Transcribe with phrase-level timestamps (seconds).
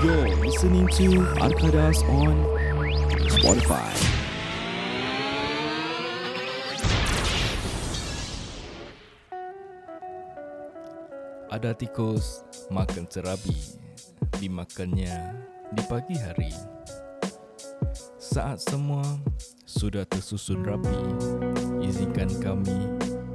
[0.00, 2.40] You're listening to Arkadas on
[3.36, 3.92] Spotify.
[11.52, 13.52] Ada tikus makan terabi
[14.40, 15.36] Dimakannya
[15.76, 16.56] di pagi hari.
[18.16, 19.04] Saat semua
[19.68, 20.96] sudah tersusun rapi
[21.84, 22.88] Izinkan kami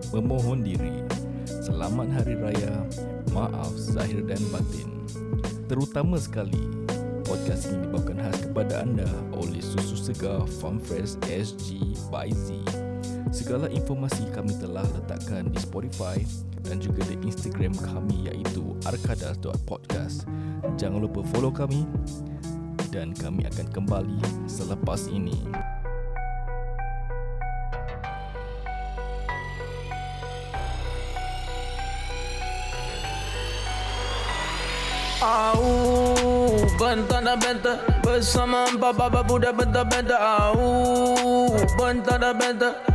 [0.10, 1.06] memohon diri.
[1.46, 2.90] Selamat Hari Raya
[3.38, 4.95] Maaf Zahir dan Batin
[5.66, 6.62] Terutama sekali
[7.26, 12.62] Podcast ini dibawakan khas kepada anda oleh Susu Segar Farm Fresh SG by Z
[13.34, 16.22] Segala informasi kami telah letakkan di Spotify
[16.66, 20.26] dan juga di Instagram kami iaitu arkadas.podcast.
[20.78, 21.86] Jangan lupa follow kami
[22.90, 25.36] dan kami akan kembali selepas ini.
[35.26, 40.22] Au, bentana benta bersama empat baba budak benta benta.
[40.22, 41.50] Au,
[41.82, 42.78] bentana benta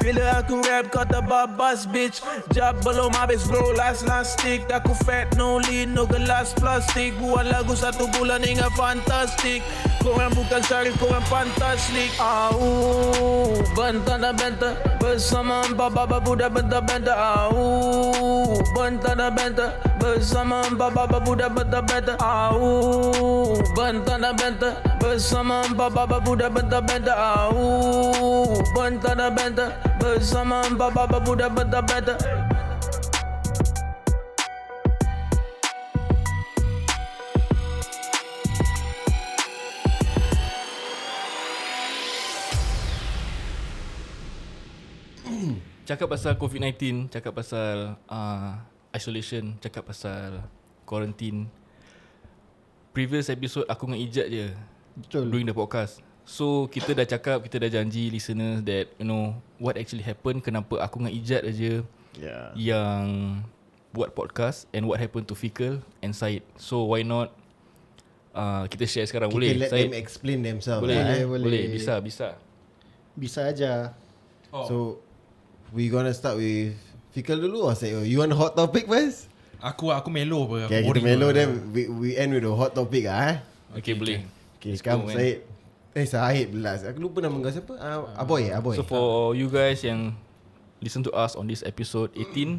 [0.00, 2.24] Bila aku rap kata babas bitch.
[2.56, 4.64] Jab belum habis bro last last stick.
[4.72, 7.12] Aku fat no lead no gelas plastik.
[7.20, 9.60] Buat lagu satu bulan hingga fantastik.
[10.00, 12.10] Korang bukan syarif korang fantastik.
[12.16, 20.90] Au Bentar dan bentar Bersama empat baba budak bentar-bentar Au Bentar dan bentar Bersama empat
[20.92, 28.31] baba budak bentar-bentar Au Bentar dan bentar Bersama empat baba budak bentar-bentar Au
[28.72, 32.16] Bentar dan bentar Bersama empat baba budak bentar-bentar
[45.82, 48.54] Cakap pasal COVID-19, cakap pasal uh,
[48.96, 50.40] isolation, cakap pasal
[50.88, 51.50] quarantine.
[52.96, 54.56] Previous episode aku dengan Ijat je
[54.96, 55.28] Betul.
[55.28, 56.11] during the podcast.
[56.22, 60.78] So kita dah cakap, kita dah janji listeners that you know what actually happened, kenapa
[60.78, 62.52] aku dengan Ijat aja Yeah.
[62.52, 63.40] yang
[63.96, 66.44] buat podcast and what happened to Fikal and Syed.
[66.60, 67.32] So why not
[68.36, 69.50] uh, kita share sekarang Kita boleh?
[69.56, 69.88] let Syed?
[69.88, 71.24] them explain themselves boleh, lah, boleh, eh.
[71.24, 71.44] boleh.
[71.48, 72.28] boleh, bisa, bisa.
[73.16, 73.72] Bisa aja.
[74.52, 74.68] Oh.
[74.68, 74.76] So
[75.72, 76.76] We gonna start with
[77.16, 79.32] Fikal dulu or say You want hot topic first?
[79.56, 80.68] Aku aku melo apa.
[80.68, 83.40] Okay kita melo then we, we end with the hot topic ah.
[83.72, 83.80] Eh?
[83.80, 84.20] Okay, boleh.
[84.60, 85.16] Okay Let's sekarang go, man.
[85.16, 85.38] Syed
[85.92, 89.52] Eh Syed pula Aku lupa nama kau siapa uh, Aboy eh Aboy So for you
[89.52, 90.16] guys yang
[90.80, 92.58] listen to us on this episode 18,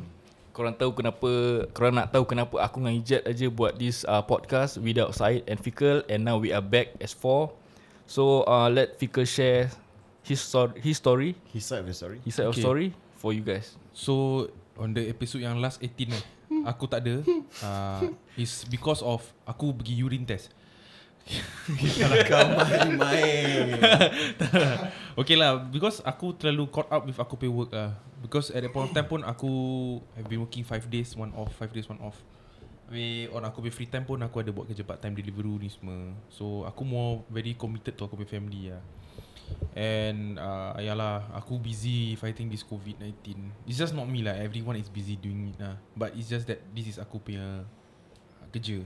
[0.53, 1.31] korang tahu kenapa,
[1.73, 5.57] korang nak tahu kenapa aku dengan Ijat aja buat this uh, podcast without Syed and
[5.59, 7.51] Fikal and now we are back as four.
[8.05, 9.73] So uh, let Fikal share
[10.23, 12.63] his story, his story, His side of the story his side of Okay.
[12.63, 13.75] story for you guys.
[13.91, 14.45] So
[14.77, 16.21] on the episode yang last 18 ni
[16.69, 17.25] aku tak ada
[17.65, 18.01] uh,
[18.37, 20.53] is because of aku pergi urine test.
[22.27, 23.79] Kau main-main
[25.19, 27.95] okay lah because aku terlalu caught up with aku pay work lah.
[28.23, 29.51] Because at that point of time pun aku
[30.15, 32.15] have been working 5 days one off, 5 days one off.
[32.87, 35.69] Habis on aku punya free time pun aku ada buat kerja part time delivery ni
[35.71, 36.13] semua.
[36.29, 38.83] So aku more very committed to aku punya family lah.
[39.73, 43.33] And uh, yalah aku busy fighting this COVID-19.
[43.65, 44.37] It's just not me lah.
[44.37, 45.75] Everyone is busy doing it lah.
[45.97, 47.65] But it's just that this is aku punya
[48.53, 48.85] kerja.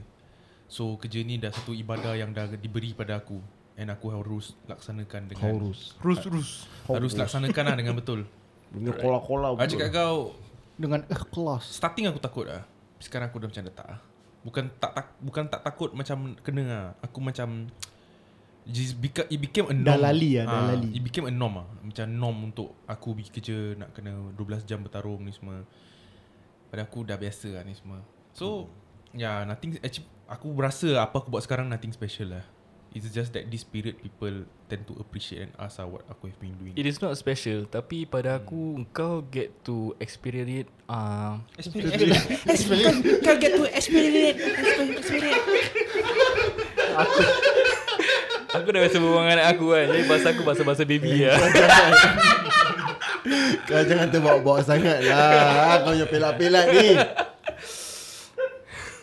[0.68, 3.40] So kerja ni dah satu ibadah yang dah diberi pada aku.
[3.78, 5.96] And aku harus laksanakan dengan Harus.
[6.02, 6.20] Rus.
[6.26, 6.50] Rus
[6.84, 8.26] Harus laksanakan lah dengan betul.
[8.68, 10.16] Punya kola-kola Aku cakap kau
[10.76, 11.64] Dengan ikhlas.
[11.72, 12.68] Starting aku takut lah.
[13.00, 14.00] Sekarang aku dah macam dah tak lah.
[14.44, 16.86] Bukan tak, tak bukan tak takut macam kena lah.
[17.00, 17.70] Aku macam
[18.66, 19.88] just beca- It became a norm.
[19.88, 20.90] Dah lali lah, dah Ah, lali.
[20.92, 21.66] It became a norm lah.
[21.80, 25.62] Macam norm untuk aku pergi kerja Nak kena 12 jam bertarung ni semua.
[26.68, 28.02] Pada aku dah biasa lah ni semua.
[28.34, 28.68] So
[29.10, 32.44] Yeah nothing actually, Aku rasa apa aku buat sekarang Nothing special lah.
[32.92, 36.36] It's just that this period People tend to appreciate And ask lah what aku have
[36.36, 36.76] been doing.
[36.76, 41.40] It is not special tapi pada aku kau get to experience it uh,
[43.24, 44.36] Kau get to experience.
[45.00, 45.44] Experience
[48.52, 49.84] Aku dah biasa berbual dengan anak aku kan.
[49.88, 51.40] Jadi bahasa aku bahasa-bahasa baby lah.
[53.68, 55.80] Kau jangan terbawa-bawa sangat lah.
[55.80, 57.00] Kau punya pelak-pelak ni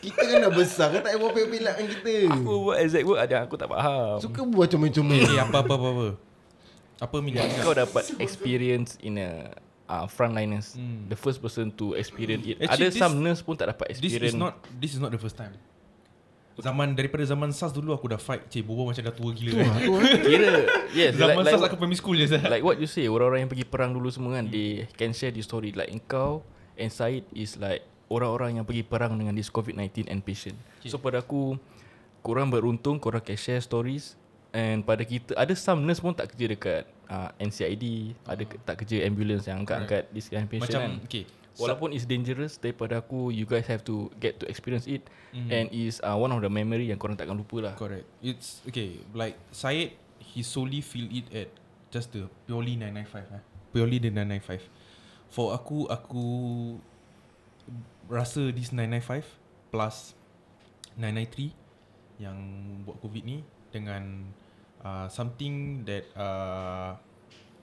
[0.06, 3.20] Kita kan dah besar Kau tak payah buat pelak dengan kita Aku buat exact work
[3.20, 4.18] ada aku tak faham.
[4.22, 6.08] Suka buat comel-comel Eh apa apa apa apa
[7.02, 9.50] Apa minat Kau dapat experience in a
[9.90, 10.78] uh, frontliners.
[10.78, 11.10] Hmm.
[11.10, 12.58] The first person to experience it.
[12.62, 14.34] Actually, Ada this- some nurse pun tak dapat This experience.
[14.34, 15.54] is not This is not the first time
[16.56, 19.76] Zaman daripada zaman SARS dulu aku dah fight Cik Bobo macam dah tua gila kan
[20.30, 20.64] Kira
[20.96, 22.48] yes Zaman like, SARS like, aku primary school je Zah.
[22.48, 25.44] like what you say orang-orang yang pergi perang dulu semua kan they can share this
[25.44, 26.48] story like engkau
[26.80, 30.58] and Said is like orang-orang yang pergi perang dengan this COVID-19 and patient.
[30.86, 31.58] So pada aku
[32.22, 34.18] korang beruntung korang can share stories.
[34.56, 38.76] And pada kita ada some nurse pun tak kerja dekat uh, NCID, ada ke- tak
[38.82, 41.08] kerja ambulance yang angkat-angkat this kind of patient Macam kan.
[41.12, 41.26] Okay
[41.56, 45.08] Walaupun it's dangerous daripada aku you guys have to get to experience it.
[45.36, 47.74] And is uh, one of the memory yang korang takkan lupa lah.
[47.76, 48.08] Correct.
[48.24, 51.52] It's Okay Like Syed He solely feel it at
[51.92, 53.44] Just the Purely 995 eh?
[53.76, 54.64] Purely the 995
[55.32, 56.24] For aku Aku
[58.06, 59.26] Rasa this 995
[59.70, 60.14] Plus
[60.96, 61.52] 993
[62.22, 62.38] Yang
[62.84, 63.38] Buat covid ni
[63.70, 64.30] Dengan
[64.80, 66.96] uh, Something that uh,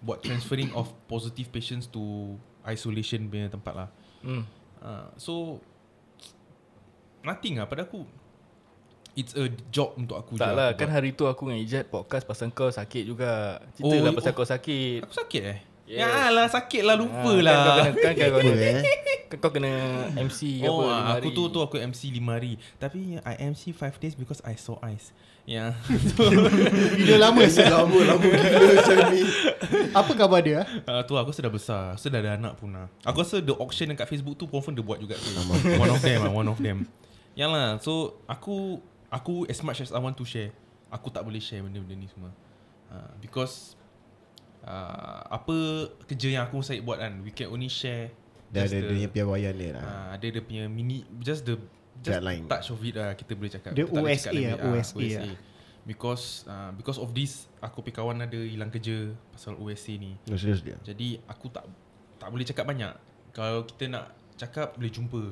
[0.01, 3.89] Buat transferring of Positive patients to Isolation punya tempat lah
[4.23, 4.47] Hmm.
[4.79, 5.59] uh, So
[7.23, 8.03] Nothing lah pada aku
[9.13, 10.97] It's a job untuk aku Tak je lah aku kan buat.
[10.97, 13.61] hari tu aku dengan Ijat podcast pasal kau sakit juga.
[13.77, 14.37] Cerita Oh, lah pasal oh.
[14.41, 15.05] kau sakit.
[15.05, 15.99] Aku sakit eh Yes.
[15.99, 18.53] Ya lah sakit lah lupa Ah, lah Kan kau kena, kan kau kena,
[19.27, 19.73] kan kau kena
[20.15, 22.55] MC ke Oh apa ah, aku tu tu aku MC 5 hari.
[22.79, 25.11] Tapi I MC 5 days because I saw ice.
[25.43, 25.75] Ya.
[26.97, 27.67] Video lama sih.
[27.67, 28.23] Lama lama.
[28.23, 29.23] Gila macam ni.
[29.91, 30.63] Apa khabar dia?
[30.87, 31.99] uh, Tu aku sudah besar.
[31.99, 34.87] Aku sudah ada anak pun lah Aku rasa the auction dekat Facebook tu Confirm dia
[34.87, 35.29] buat juga tu.
[35.77, 36.87] One of them lah One of them.
[37.35, 38.79] Yang lah So aku
[39.11, 40.55] Aku as much as I want to share
[40.89, 42.31] Aku tak boleh share benda-benda ni semua.
[42.87, 43.75] Uh, Because
[44.65, 45.55] uh, Apa
[46.05, 48.11] kerja yang aku saya buat kan We can only share
[48.49, 51.43] Dah just ada the- dia punya piawaian dia lah Ah, ada dia punya mini just
[51.43, 51.57] the
[51.99, 52.45] just Guideline.
[52.47, 53.71] touch of it lah kita boleh cakap.
[53.71, 54.45] Dia Kita tak boleh USA cakap lebih.
[54.45, 55.39] lah, Ah, USA lah.
[55.83, 58.97] Because uh, because of this aku punya kawan ada hilang kerja
[59.29, 60.15] pasal USA ni.
[60.25, 61.67] No serius dia Jadi aku tak
[62.17, 62.93] tak boleh cakap banyak.
[63.31, 64.05] Kalau kita nak
[64.37, 65.23] cakap boleh jumpa.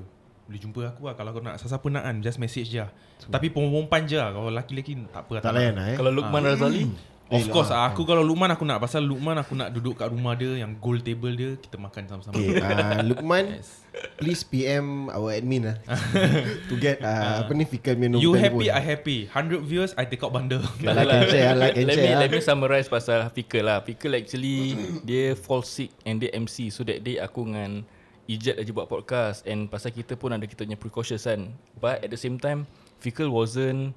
[0.42, 2.90] Boleh jumpa aku lah Kalau kau nak Siapa nak kan Just message je lah.
[3.22, 6.90] Tapi perempuan je lah Kalau laki-laki tak apa Tak layan lah eh Kalau Lukman Razali
[7.30, 7.86] Of Eh, course lah.
[7.86, 7.94] lah.
[7.94, 11.00] Aku kalau Lukman aku nak Pasal Lukman aku nak duduk kat rumah dia Yang gold
[11.00, 13.86] table dia Kita makan sama-sama Okay, uh, Lukman, Yes.
[14.18, 15.76] please PM our admin lah
[16.66, 18.74] to get uh, apa ni Fikal punya You happy telefon.
[18.74, 21.94] I happy 100 viewers I take out bundle Tak Like and share, like and let
[21.94, 22.18] share, me, ah.
[22.18, 26.82] let me summarize pasal Fikal lah Fikal actually Dia fall sick And dia MC So
[26.82, 27.86] that day aku dengan
[28.26, 31.46] Ijat aja buat podcast And pasal kita pun ada kita punya precautions kan
[31.76, 32.66] But at the same time
[32.98, 33.94] Fikal wasn't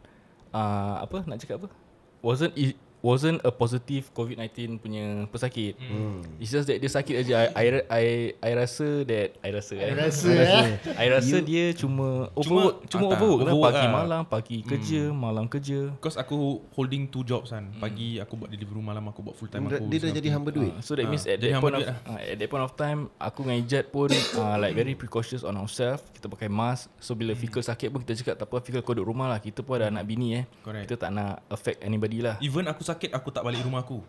[0.49, 1.69] uh, Apa nak cakap apa
[2.19, 6.39] Wasn't i- Wasn't a positive COVID-19 punya pesakit hmm.
[6.39, 8.05] It's just that dia sakit aja I, I, I,
[8.39, 10.71] I rasa that I rasa I Rasa eh.
[10.95, 13.91] I rasa dia cuma overwork Cuma, ah, tak, overwork, overwork overwork Pagi lah.
[13.91, 18.79] malam Pagi kerja Malam kerja Because aku holding two jobs kan Pagi aku buat delivery
[18.79, 20.71] Malam aku buat full time Dia, aku dia dah jadi hamba duit.
[20.71, 22.73] Uh, so that Ah, means at that point of duit uh, at that point of
[22.73, 24.07] time aku dengan Ijat pun
[24.39, 25.99] uh, like very precautious on ourselves.
[26.15, 26.87] Kita pakai mask.
[27.01, 29.43] So bila Fikal sakit pun kita cakap tak apa Fikal kau duduk rumah lah.
[29.43, 30.43] Kita pun ada anak bini eh.
[30.63, 30.87] Correct.
[30.87, 32.39] Kita tak nak affect anybody lah.
[32.39, 33.99] Even aku sakit Aku tak balik rumah aku.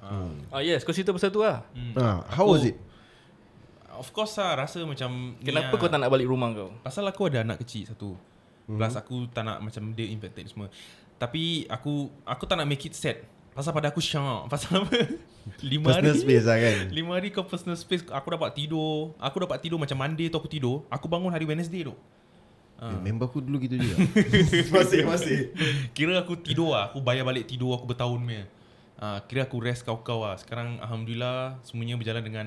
[0.00, 0.60] Ah.
[0.60, 1.60] Yes, kau cerita pasal tu lah.
[1.94, 2.76] Ah, how was it?
[3.90, 5.80] Of course lah Rasa macam ni Kenapa lah.
[5.80, 6.72] kau tak nak balik rumah kau?
[6.80, 8.16] Pasal aku ada anak kecil satu.
[8.64, 10.72] Plus aku tak nak macam dia infected semua.
[11.20, 13.20] Tapi aku Aku tak nak make it sad.
[13.52, 14.98] Pasal pada aku syak Pasal apa?
[15.60, 16.22] Lima Personal hari.
[16.22, 16.76] space lah kan.
[16.88, 18.08] Lima hari kau personal space.
[18.08, 19.12] Aku dapat tidur.
[19.20, 20.88] Aku dapat tidur macam Monday tu aku tidur.
[20.88, 21.92] Aku bangun hari Wednesday tu
[22.80, 24.00] Eh, member aku dulu gitu juga.
[24.80, 25.52] masih masih.
[25.92, 26.88] Kira aku tidur lah.
[26.88, 28.48] Aku bayar balik tidur aku bertahun punya.
[28.96, 30.40] Uh, Kira aku rest kau-kau lah.
[30.40, 32.46] Sekarang Alhamdulillah Semuanya berjalan dengan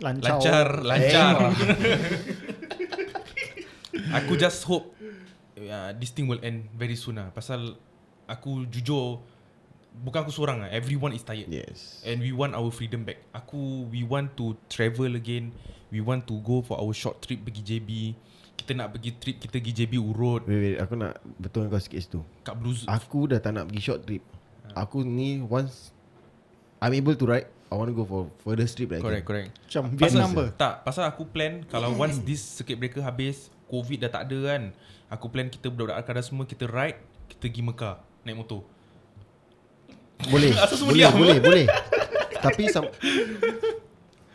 [0.00, 0.40] Lancau.
[0.40, 1.36] Lancar Lancar.
[4.20, 4.92] Aku just hope
[5.56, 7.28] uh, This thing will end very soon lah.
[7.32, 7.76] Pasal
[8.24, 9.20] Aku jujur
[9.94, 10.72] Bukan aku seorang lah.
[10.74, 11.46] Everyone is tired.
[11.46, 12.02] Yes.
[12.02, 13.20] And we want our freedom back.
[13.36, 15.52] Aku We want to travel again.
[15.92, 17.90] We want to go for our short trip Pergi JB
[18.64, 22.00] Kita nak pergi trip Kita pergi JB urut Wait, wait, aku nak betul kau sikit
[22.00, 22.20] situ.
[22.40, 24.24] Kat Blues Aku dah tak nak pergi short trip.
[24.72, 25.92] Aku ni once
[26.80, 29.82] I'm able to ride, I want to go for further trip like Correct correct Macam
[29.92, 30.56] Pasal- Vietnam.
[30.56, 34.62] Tak Pasal aku plan Kalau once this circuit breaker habis Covid dah tak ada kan
[35.08, 36.96] Aku plan kita budak-budak Alkada semua Kita ride
[37.28, 38.64] Kita pergi Mekah Naik motor
[40.24, 40.56] Boleh.
[40.64, 41.12] Asal semua boleh, diam?
[41.14, 41.66] boleh, boleh.
[42.44, 42.88] Tapi sam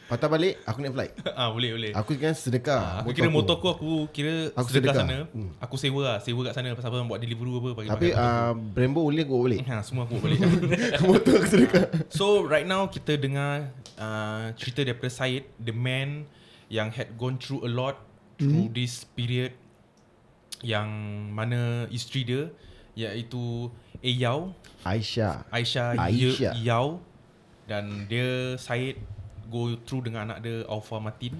[0.10, 1.14] Patah balik aku naik flight.
[1.40, 2.82] ah Boleh boleh Aku kan sedekah.
[2.82, 5.06] Ah, aku kira motor aku aku kira Aku sedekah, sedekah.
[5.06, 5.18] sana.
[5.30, 5.54] Hmm.
[5.62, 9.06] Aku sewa lah, sewa kat sana pasal apa buat delivery apa bagi Tapi uh, Brembo
[9.06, 9.60] boleh aku balik.
[9.70, 10.42] ha, semua aku balik.
[11.06, 11.86] motor aku sedekah.
[12.10, 16.26] so right now kita dengar uh, cerita daripada Syed, the man
[16.68, 18.02] yang had gone through a lot
[18.36, 19.54] through this period.
[20.60, 20.92] yang
[21.32, 22.52] mana isteri dia
[22.92, 23.72] iaitu
[24.04, 24.52] Eyau
[24.84, 25.48] Aisyah.
[25.48, 26.52] Aisyah, Aisyah.
[26.52, 26.54] Aisyah.
[26.60, 27.00] Yau
[27.64, 29.00] dan dia Syed
[29.50, 31.34] go through dengan anak dia Alfa Martin.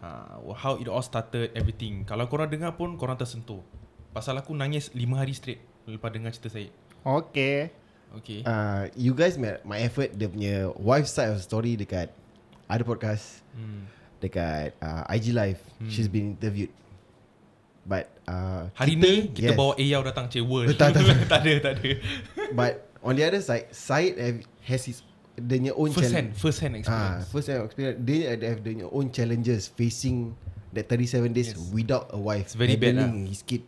[0.00, 2.02] Uh, how it all started everything.
[2.08, 3.60] Kalau korang dengar pun korang tersentuh.
[4.10, 6.72] Pasal aku nangis 5 hari straight lepas dengar cerita Syed.
[7.04, 7.70] Okay.
[8.20, 8.42] Okay.
[8.42, 12.10] Uh, you guys met my effort dia punya wife side of the story dekat
[12.66, 13.86] ada podcast Hmm.
[14.22, 15.58] dekat uh, IG live.
[15.90, 16.70] She's been interviewed.
[17.82, 19.58] But uh, Hari kita, ni kita yes.
[19.58, 20.70] bawa Eyau datang cik world.
[20.80, 21.18] Tak, tak, tak.
[21.32, 21.90] tak ada, tak ada.
[22.54, 22.72] But
[23.02, 25.02] on the other side, Syed have, has his
[25.40, 26.14] dia punya own First challenge.
[26.14, 27.24] hand, first hand Ah, experience.
[27.28, 27.98] first hand experience.
[28.00, 30.36] They ada have their own challenges facing
[30.70, 31.60] that 37 days Yes.
[31.70, 32.46] without a wife.
[32.46, 33.10] It's very bad lah.
[33.24, 33.64] his kid,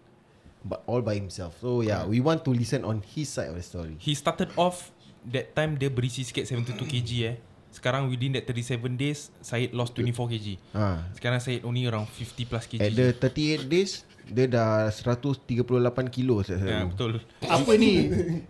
[0.62, 1.56] but all by himself.
[1.58, 3.96] So yeah, we want to listen on his side of the story.
[3.96, 4.92] He started off
[5.24, 7.36] that time dia berisi sikit 72 kg eh.
[7.72, 10.46] Sekarang within that 37 days Syed lost 24 kg.
[10.70, 12.78] Ah, Sekarang Syed only around 50 plus kg.
[12.78, 15.66] at the 38 days, dia dah 138
[16.08, 16.40] kilo.
[16.40, 16.88] saya Ya, selalu.
[16.88, 17.12] betul.
[17.42, 17.92] Apa ni?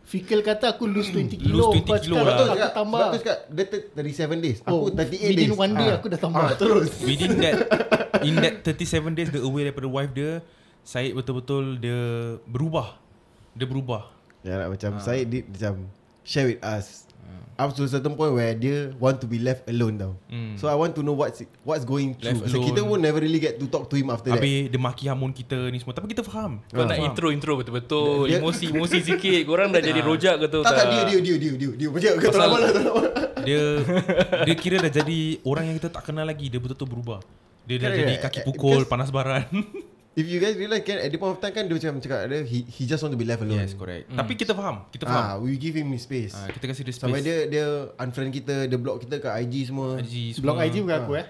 [0.05, 1.55] Fikil kata aku lose 20 kilo.
[1.55, 2.35] Lose 20 Kau kilo cakap lah.
[2.35, 2.99] aku Cakap, tambah.
[2.99, 4.59] sebab tu cakap, dia ter- 37 days.
[4.61, 5.59] Aku Oh, 38 within days.
[5.59, 5.97] one day Ah.
[5.97, 6.43] aku dah tambah.
[6.43, 6.91] Ah, terus.
[7.01, 7.57] Within that
[8.21, 10.45] In that 37 days Dia away daripada wife dia
[10.83, 12.01] Syed betul-betul Dia
[12.45, 12.95] berubah
[13.53, 15.01] Dia berubah Ya lah, macam Ah.
[15.01, 15.91] Syed dia macam
[16.23, 17.07] share with us.
[17.63, 20.19] Up to a certain point where dia want to be left alone tau.
[20.27, 20.59] Hmm.
[20.59, 22.51] So I want to know what's what's going Left through.
[22.51, 24.43] So kita pun never really get to talk to him after that.
[24.43, 27.07] Habis dia maki hamun kita ni semua Tapi kita faham Kau nak Faham.
[27.07, 31.19] intro-intro betul-betul Dia- Emosi-emosi sikit Korang dah jadi rojak ke tu tak, tak, dia, dia,
[31.21, 31.89] dia, dia, dia, dia.
[31.89, 33.03] Macam kau tak Pasal- lama lah, tak lama.
[33.47, 33.63] Dia
[34.51, 37.21] Dia kira dah jadi Orang yang kita tak kenal lagi Dia betul-betul berubah
[37.63, 39.47] Dia dah jadi kaki pukul Panas baran
[40.13, 42.45] If you guys realize kan, at the point of time kan dia macam cakap dia,
[42.45, 43.57] he, he just want to be left alone.
[43.57, 46.33] Yes correct Tapi kita faham Kita faham Ah, we give him his space.
[46.33, 47.65] ah, Kita kasih dia space Sampai dia dia
[47.97, 49.97] unfriend kita, dia block kita kat IG semua.
[49.97, 50.69] Blog semua.
[50.69, 51.27] IG bukan aku eh.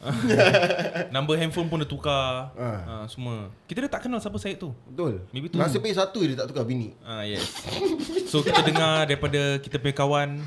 [1.14, 2.78] Number handphone pun dia tukar Ah.
[2.82, 3.04] ah.
[3.06, 5.22] Semua Kita dah tak kenal siapa Syed tu Betul.
[5.30, 5.60] Maybe tu.
[5.60, 6.96] Nasib baik satu je dia tak tukar bini.
[7.00, 7.44] Ah yes.
[8.26, 10.40] So kita dengar daripada kita punya kawan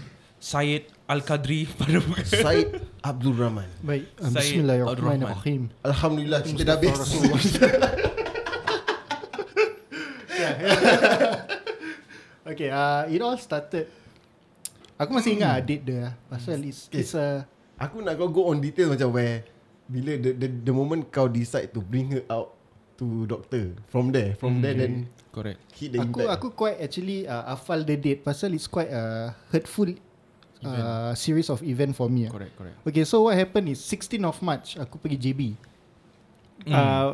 [0.43, 2.27] Syed Al-Qadri pada muka.
[2.27, 3.69] Syed Abdul Rahman.
[3.79, 4.11] Baik.
[4.19, 5.71] uh, Syed Bismillahirrahmanirrahim.
[5.87, 7.15] Alhamdulillah kita dah best.
[12.43, 13.87] Okay, uh, it all started.
[14.99, 16.11] Aku masih ingat date dia.
[16.27, 17.47] Pasal it's, it's a
[17.79, 19.47] Aku nak kau go on detail macam where
[19.87, 22.53] bila the the, the moment kau decide to bring her out
[22.99, 25.57] to doctor from there from there then Correct.
[25.73, 26.35] hit the aku impact.
[26.35, 29.89] aku quite actually uh, hafal the date pasal it's quite a hurtful
[30.65, 32.27] uh, series of event for me.
[32.27, 32.31] ah.
[32.31, 32.77] Correct, correct.
[32.87, 35.41] Okay, so what happened is 16 of March aku pergi JB.
[36.67, 36.73] Hmm.
[36.73, 37.09] Uh,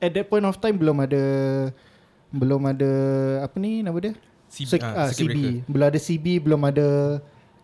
[0.00, 1.22] at that point of time belum ada
[2.32, 2.92] belum ada
[3.44, 4.14] apa ni nama dia?
[4.48, 5.36] CB, Sek, ah, ah, circuit CB.
[5.36, 5.54] breaker.
[5.68, 6.88] Belum ada CB, belum ada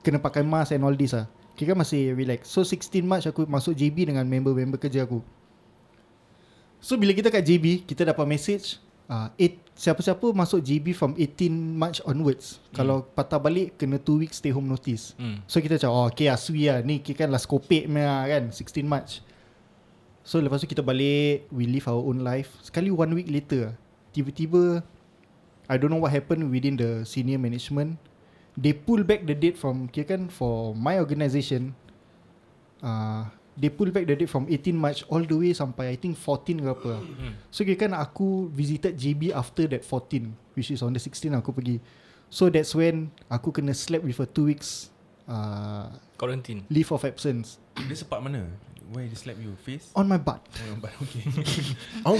[0.04, 1.24] kena pakai mask and all this ah.
[1.54, 2.50] Kira masih relax.
[2.50, 5.22] So 16 March aku masuk JB dengan member-member kerja aku.
[6.84, 8.76] So bila kita kat JB, kita dapat message
[9.08, 12.62] uh, eight, siapa-siapa masuk JB from 18 March onwards.
[12.70, 12.76] Hmm.
[12.82, 15.12] Kalau patah balik kena 2 weeks stay home notice.
[15.18, 15.42] Hmm.
[15.50, 18.84] So kita macam oh okay aswi lah Ni kira kan last kopek punya kan 16
[18.86, 19.20] March
[20.24, 23.74] So lepas tu kita balik We live our own life Sekali one week later ah,
[24.16, 24.80] Tiba-tiba
[25.68, 28.00] I don't know what happened within the senior management
[28.56, 31.76] They pull back the date from Kira kan for my organisation
[32.80, 36.18] uh, They pull back the date from 18 March All the way sampai I think
[36.18, 36.92] 14 ke apa
[37.54, 41.54] So kira kan aku visited JB after that 14 Which is on the 16 aku
[41.54, 41.78] pergi
[42.26, 44.90] So that's when Aku kena slap with a 2 weeks
[45.30, 45.86] uh,
[46.18, 48.42] Quarantine Leave of absence Dia sepak mana?
[48.90, 49.54] Where dia slap you?
[49.62, 49.94] Face?
[49.94, 51.22] On my butt Oh, but okay.
[52.10, 52.18] Oh,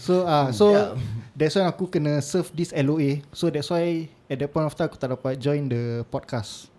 [0.00, 0.96] So uh, so
[1.36, 4.88] That's why aku kena serve this LOA So that's why At that point of time
[4.88, 6.72] Aku tak dapat join the podcast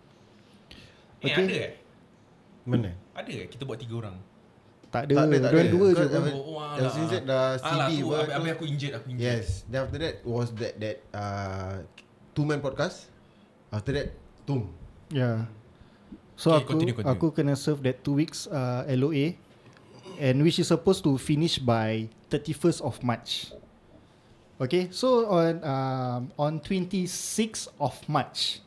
[1.22, 1.46] Eh, Okay.
[1.46, 1.74] ada eh?
[2.66, 3.05] mana?
[3.16, 3.48] Ada eh?
[3.48, 4.18] Kita buat tiga orang.
[4.92, 5.72] Tak ada Tak ada, tak ada.
[5.72, 6.04] dua je.
[6.06, 6.76] Yang Oh, alah.
[6.78, 9.28] yang since that dah Alah, aku, apa, habis, aku injured, aku injured.
[9.28, 9.48] Yes.
[9.66, 11.76] Then after that was that that uh,
[12.32, 13.08] two man podcast.
[13.70, 14.08] After that,
[14.46, 14.72] Tum.
[15.10, 15.50] Yeah
[16.36, 17.12] So Okay, aku continue, continue.
[17.12, 19.36] aku kena serve that 2 weeks uh, LOA
[20.16, 23.52] And which is supposed to finish by 31st of March
[24.58, 27.08] Okay So on um, On 26
[27.78, 28.60] of March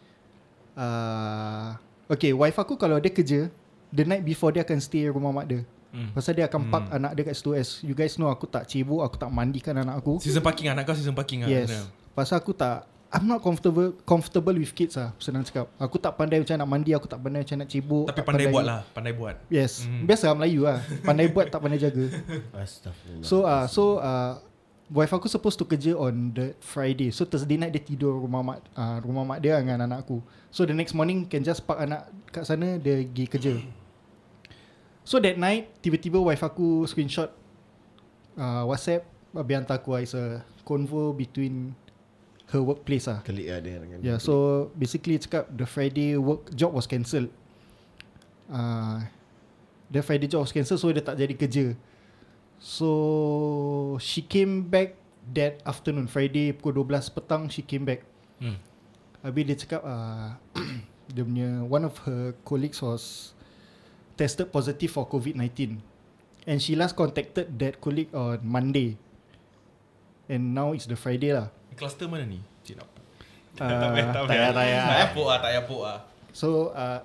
[0.74, 1.76] uh,
[2.08, 3.52] Okay wife aku kalau dia kerja
[3.90, 6.12] The night before dia akan stay rumah mak dia Hmm.
[6.12, 9.00] Pasal dia akan park anak dia kat situ as You guys know aku tak cibuk
[9.00, 11.48] Aku tak mandikan anak aku Season parking anak kau season parking ah.
[11.48, 11.88] Yes Sana.
[12.12, 16.44] Pasal aku tak I'm not comfortable comfortable with kids lah Senang cakap Aku tak pandai
[16.44, 19.12] macam nak mandi Aku tak pandai macam nak cibuk Tapi tak pandai buat lah, pandai
[19.16, 19.40] buat.
[19.48, 20.04] Yes Mhm.
[20.04, 22.04] Biasa lah Melayu lah Pandai buat tak pandai jaga
[22.52, 23.24] Astagfirullah.
[23.24, 24.44] So uh, so uh,
[24.88, 28.60] Wife aku supposed to kerja on the Friday So Thursday night dia tidur rumah mak
[28.72, 32.08] uh, rumah mak dia dengan anak aku So the next morning can just park anak
[32.28, 33.52] kat sana Dia pergi kerja
[35.08, 37.32] So that night Tiba-tiba wife aku screenshot
[38.36, 41.72] uh, WhatsApp Habis hantar aku It's a convo between
[42.52, 46.88] Her workplace lah Kali ada dengan Yeah, so basically cakap the Friday work job was
[46.88, 47.28] cancelled.
[48.48, 49.04] Uh,
[49.92, 51.66] the Friday job was cancelled so dia tak jadi kerja.
[52.56, 54.96] So she came back
[55.36, 58.00] that afternoon Friday pukul 12 petang she came back.
[58.40, 58.56] Hmm.
[59.20, 60.40] Habis dia cakap uh,
[61.12, 63.36] dia punya one of her colleagues was
[64.18, 65.78] tested positive for COVID-19.
[66.50, 68.98] And she last contacted that colleague on Monday.
[70.26, 71.54] And now it's the Friday lah.
[71.78, 72.42] Cluster mana ni?
[72.66, 72.90] Cik nak
[73.58, 74.50] Uh, tak payah, tak payah.
[74.54, 75.98] Tak payah pok lah, tak payah pok lah.
[76.30, 77.00] So uh,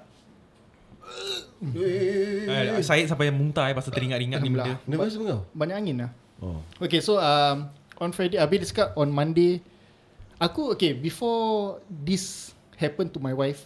[1.63, 4.75] Eh, Syed sampai muntah eh pasal teringat-ingat ni benda.
[4.84, 5.41] Nervous pun kau?
[5.55, 6.12] banyak angin lah.
[6.43, 6.60] Oh.
[6.84, 7.72] Okay, so um,
[8.03, 9.63] on Friday, Abi dia cakap on Monday,
[10.43, 13.63] aku okay before this happened to my wife,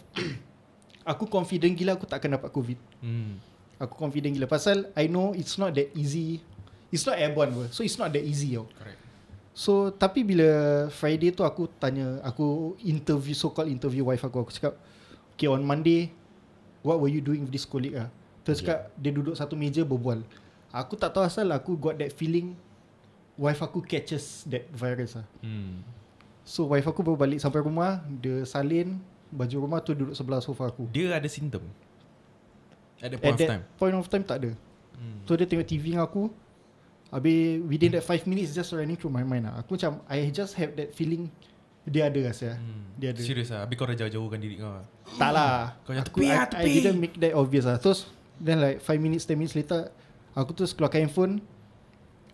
[1.08, 2.78] aku confident gila aku tak akan dapat COVID.
[3.00, 3.40] Hmm.
[3.80, 6.44] Aku confident gila pasal I know it's not that easy.
[6.92, 7.68] It's not airborne pun.
[7.72, 8.68] So it's not that easy tau.
[8.76, 9.00] Correct.
[9.56, 14.52] So tapi bila Friday tu aku tanya, aku interview so called interview wife aku, aku
[14.54, 14.78] cakap,
[15.34, 16.14] okay on Monday,
[16.86, 18.06] what were you doing with this colleague ah?
[18.46, 20.22] Terus cakap dia duduk satu meja berbual.
[20.70, 22.54] Aku tak tahu asal aku got that feeling
[23.34, 25.26] wife aku catches that virus ah.
[25.42, 25.82] Hmm.
[26.46, 30.68] So wife aku baru balik sampai rumah, dia salin baju rumah tu duduk sebelah sofa
[30.68, 30.88] aku.
[30.90, 31.64] Dia ada simptom.
[32.98, 33.62] At that At point of that time.
[33.78, 34.50] point of time tak ada.
[34.98, 35.22] Hmm.
[35.24, 36.32] So dia tengok TV dengan aku.
[37.08, 39.64] Habis within that 5 minutes just running through my mind lah.
[39.64, 41.32] Aku macam I just have that feeling
[41.88, 42.60] dia ada rasa.
[42.60, 42.84] Hmm.
[43.00, 43.20] Dia ada.
[43.24, 43.64] Serius lah.
[43.64, 44.84] Habis kau dah jauh-jauhkan diri kau lah.
[45.16, 46.72] Tak lah Kau yang aku, tepi I, lah, I tepi.
[46.84, 48.04] didn't make that obvious lah Terus
[48.36, 49.88] Then like 5 minutes 10 minutes later
[50.36, 51.40] Aku terus keluarkan handphone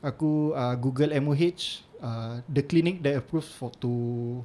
[0.02, 3.90] Aku uh, Google MOH uh, The clinic that approved for to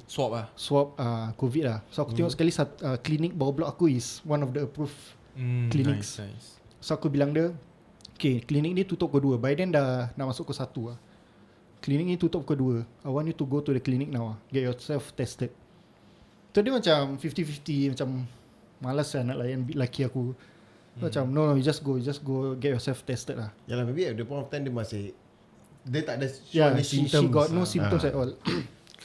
[0.08, 0.46] Swap lah.
[0.56, 4.24] Swab uh, COVID lah So aku tengok sekali sat, uh, Klinik bawah blok aku is
[4.24, 4.96] One of the approved
[5.30, 5.70] Hmm.
[5.70, 6.18] Clinics.
[6.18, 6.48] Nice, nice.
[6.82, 7.54] So aku bilang dia
[8.18, 10.98] Okay klinik ni tutup pukul 2 By then dah Nak masuk pukul 1 lah
[11.80, 14.38] Klinik ni tutup pukul 2 I want you to go to the clinic now lah.
[14.50, 15.54] Get yourself tested
[16.50, 18.26] So dia macam 50-50 Macam
[18.82, 21.00] Malas lah nak layan bit laki aku hmm.
[21.06, 24.10] Macam no no you just go You just go get yourself tested lah Yalah maybe
[24.10, 25.14] at the point of time dia masih
[25.82, 27.32] dia tak ada show Yeah any she, she symptoms.
[27.32, 27.68] got no Ah.
[27.68, 28.30] symptoms at all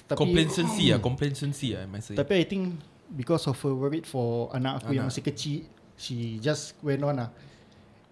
[0.06, 1.00] Tapi Complacency lah.
[1.02, 1.82] Complacency lah.
[1.82, 2.16] I must say.
[2.16, 2.78] Tapi I think
[3.10, 5.18] Because of her worried for Anak aku yang Anak.
[5.18, 5.66] masih kecil
[5.98, 7.30] She just went on lah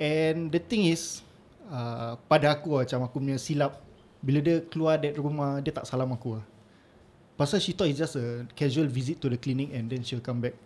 [0.01, 1.21] And the thing is
[1.67, 3.77] uh, Pada aku lah Macam aku punya silap
[4.25, 6.45] Bila dia keluar that rumah Dia tak salam aku lah
[7.33, 10.41] Pasal she thought it's just a Casual visit to the clinic And then she'll come
[10.41, 10.57] back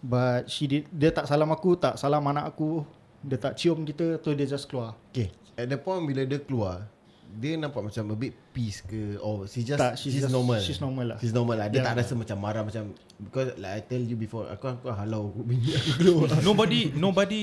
[0.00, 2.80] But she did Dia tak salam aku Tak salam anak aku
[3.20, 6.88] Dia tak cium kita Tu dia just keluar Okay At the point bila dia keluar
[7.28, 10.56] Dia nampak macam a bit peace ke Or she just Tak, she's, she's just- normal
[10.58, 11.18] she's normal lah.
[11.18, 11.86] She's normal lah Dia Yeah.
[11.88, 15.70] tak rasa macam marah macam Because like I tell you before Aku aku halau bini
[15.70, 17.42] aku keluar nobody nobody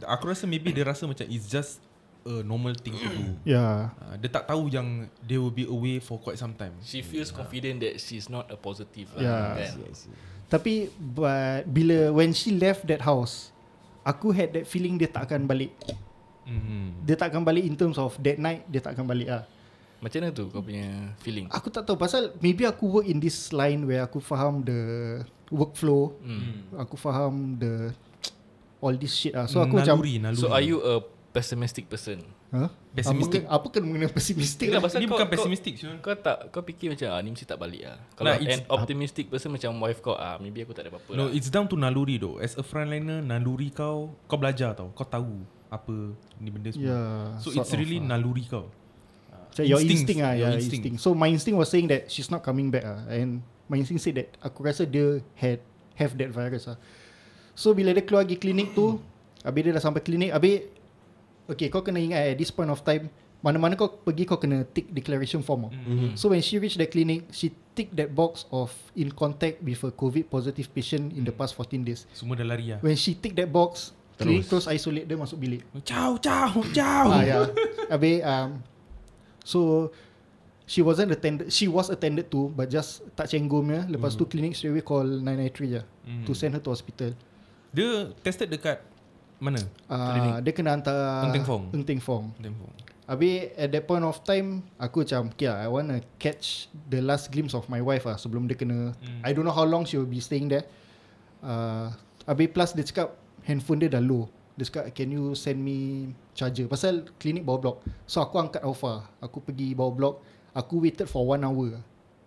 [0.00, 1.82] aku rasa maybe dia rasa macam it's just
[2.24, 3.24] a normal thing to do.
[3.56, 4.88] Yeah Uh, dia tak tahu yang
[5.20, 6.72] they will be away for quite some time.
[6.80, 9.20] She feels confident that she's not a positive lah.
[9.20, 9.44] Yeah.
[9.60, 9.84] Kan?
[9.84, 10.12] I see.
[10.44, 13.52] Tapi but Bila When she left that house
[14.04, 15.72] Aku had that feeling Dia tak akan balik
[16.44, 17.00] Hmm.
[17.00, 19.42] Dia tak akan balik in terms of That night Dia tak akan balik lah
[19.98, 20.84] Macam mana tu kau punya
[21.18, 21.48] feeling?
[21.48, 24.80] Aku tak tahu pasal Maybe aku work in this line Where aku faham the
[25.48, 26.68] Workflow Hmm.
[26.76, 27.92] Aku faham the
[28.78, 30.38] All this shit lah So aku macam naluri, naluri.
[30.38, 32.20] So are you a pessimistic person?
[32.52, 32.70] huh?
[32.92, 33.42] Pessimistic?
[33.42, 35.98] Apa, apa kena mengenai pessimistic lah pasal Ni kau- bukan kau- pessimistic Syul.
[35.98, 37.98] Kau tak kau fikir macam ah ni mesti tak balik ah.
[38.14, 41.10] Kalau Nah, an optimistic person macam wife kau ah maybe aku tak ada apa-apa.
[41.10, 41.34] No, lah.
[41.34, 42.38] it's down to naluri though.
[42.38, 44.92] As a frontliner, naluri kau, kau belajar tau.
[44.92, 45.42] Kau tahu
[45.74, 46.86] apa ni benda semua.
[46.86, 48.14] Yeah, so it's of really lah.
[48.14, 48.70] naluri kau.
[49.54, 50.82] Macam Your instinct lah your yeah, instinct.
[50.82, 50.98] instinct.
[50.98, 53.38] So my instinct was saying that She's not coming back lah And
[53.70, 55.62] my instinct said that Aku rasa dia Had
[55.94, 56.74] Have that virus lah
[57.54, 58.98] So bila dia keluar pergi klinik tu
[59.46, 60.66] Habis dia dah sampai klinik Habis
[61.46, 63.06] Okay kau kena ingat At this point of time
[63.46, 65.70] Mana-mana kau pergi Kau kena tick declaration form mm.
[65.70, 66.10] Mm-hmm.
[66.18, 69.94] So when she reached the clinic She tick that box of In contact with a
[69.94, 72.82] COVID positive patient In the past 14 days Semua dah lari lah.
[72.82, 77.10] When she tick that box Klinik terus isolate dia masuk bilik Ciao, ciao, ciao.
[77.10, 77.46] Ah yeah.
[77.88, 78.50] Habis um,
[79.40, 79.90] So
[80.64, 84.54] She wasn't attended She was attended to But just tak cenggum ya Lepas tu klinik
[84.54, 86.20] straight away call 993 je Mm.
[86.22, 87.16] To send her to hospital
[87.70, 88.76] Dia tested dekat
[89.40, 89.56] mana?
[89.88, 91.72] uh, Dia kena hantar Teng Fong.
[91.72, 92.28] Eng Teng Fong.
[93.04, 97.00] Habis at that point of time Aku macam Okay lah I want to catch The
[97.00, 99.20] last glimpse of my wife lah Sebelum dia kena Mm.
[99.20, 100.68] I don't know how long She will be staying there
[101.40, 101.88] uh,
[102.24, 104.26] Habis plus dia cakap Handphone dia dah low
[104.56, 107.76] Dia cakap Can you send me Charger Pasal klinik bawah blok
[108.08, 110.14] So aku angkat Alpha Aku pergi bawah blok
[110.56, 111.80] Aku waited for one hour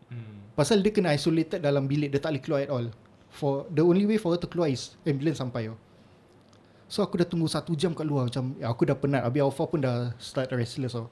[0.07, 0.55] Hmm.
[0.55, 2.87] Pasal dia kena isolated dalam bilik Dia tak boleh keluar at all
[3.27, 5.75] For The only way for her to keluar Is ambulance sampai oh.
[6.87, 9.67] So aku dah tunggu satu jam kat luar Macam ya, Aku dah penat Habis Alpha
[9.67, 11.11] pun dah Start restless oh.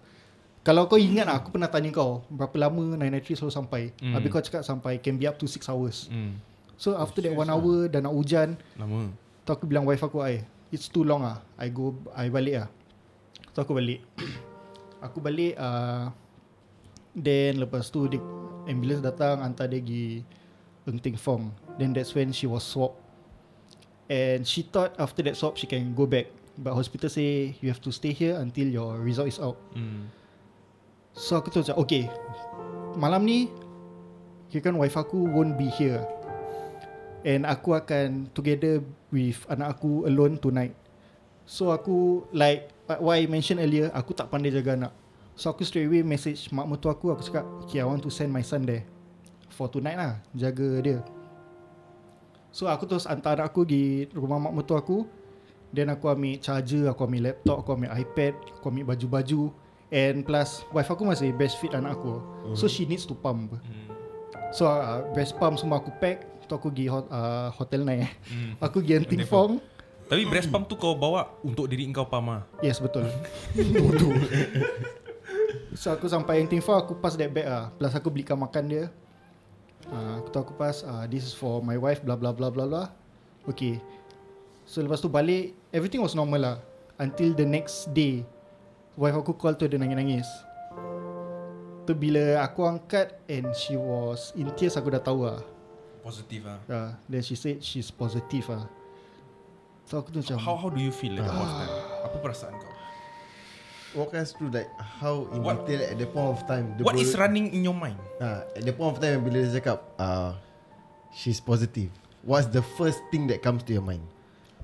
[0.66, 3.82] Kalau kau ingat lah, aku pernah tanya kau berapa lama 993 selalu sampai.
[4.02, 4.18] Hmm.
[4.18, 6.10] Habis kau cakap sampai can be up to 6 hours.
[6.10, 6.42] Hmm.
[6.74, 9.14] So after that 1 hour dan nak hujan, Lama.
[9.46, 10.42] Tu aku bilang wife aku, "Ai,
[10.74, 11.40] it's too long ah.
[11.56, 12.70] I go I balik ah."
[13.54, 14.02] Tu aku balik.
[15.06, 16.10] aku balik uh,
[17.14, 18.20] then lepas tu dia
[18.66, 20.26] ambulance datang hantar dia pergi
[20.86, 21.50] Ng Teng Fong.
[21.78, 22.94] Then that's when she was swab.
[24.06, 26.30] And she thought after that swab she can go back.
[26.58, 29.58] But hospital say you have to stay here until your result is out.
[29.74, 30.14] Hmm.
[31.16, 32.12] So aku tu macam Okay
[33.00, 33.48] Malam ni
[34.52, 36.04] Kira kan wife aku Won't be here
[37.26, 40.78] And aku akan Together with Anak aku Alone tonight.
[41.50, 44.94] So aku Like What I mentioned earlier Aku tak pandai jaga anak.
[45.34, 47.10] So aku straight away Message mak mertua aku.
[47.10, 48.86] Aku cakap Okay I want to send my son there
[49.50, 50.22] For tonight lah.
[50.38, 51.02] Jaga dia.
[52.54, 55.10] So aku terus Hantar anak aku Pergi rumah mak mertua aku.
[55.74, 59.50] Then aku ambil charger Aku ambil laptop Aku ambil iPad Aku ambil baju-baju.
[59.90, 62.22] And plus Wife aku masih breastfeed anak aku.
[62.54, 63.50] So she needs to pump.
[63.50, 63.86] Hmm.
[64.54, 68.12] So uh, breast pump semua aku pack Tu aku pergi hot, uh, hotel night eh.
[68.30, 68.52] Hmm.
[68.70, 69.58] Aku pergi Anting Fong
[70.06, 72.42] Tapi breast pump tu kau bawa untuk diri kau pam ah.
[72.62, 73.10] Yes betul.
[73.74, 74.14] Bodoh.
[75.76, 78.84] So aku sampai Anting Fong Aku pass that bag lah Plus aku belikan makan dia.
[79.92, 82.64] Uh, Aku tahu aku pass uh, This is for my wife Blah blah blah blah
[82.70, 82.88] blah
[83.50, 83.82] Okay.
[84.64, 86.58] So lepas tu balik Everything was normal lah.
[86.96, 88.24] Until the next day
[88.96, 90.24] Wife aku call tu dia nangis-nangis.
[91.84, 95.55] Tu bila aku angkat And she was In tears aku dah tahu lah
[96.06, 96.62] Positif ah.
[96.70, 98.70] uh, Then she said She's positive lah
[99.90, 101.74] So aku tu macam How how do you feel at that point of time?
[102.06, 102.74] Apa perasaan kau?
[103.96, 104.68] Walk us through like
[105.00, 106.76] how in What- detail at the point of time.
[106.76, 107.96] the What is bol- running in your mind?
[108.20, 110.36] Ah, at the point of time bila dia cakap uh,
[111.16, 111.88] she's positive.
[112.28, 114.04] What's the first thing that comes to your mind?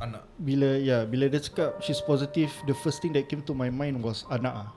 [0.03, 0.25] Anak.
[0.35, 4.03] Bila ya bila dia cakap she's positive the first thing that came to my mind
[4.03, 4.69] was anak ah.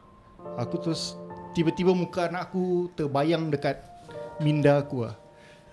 [0.60, 1.18] Aku terus
[1.56, 3.80] tiba-tiba muka anak aku terbayang dekat
[4.38, 5.16] minda aku ah.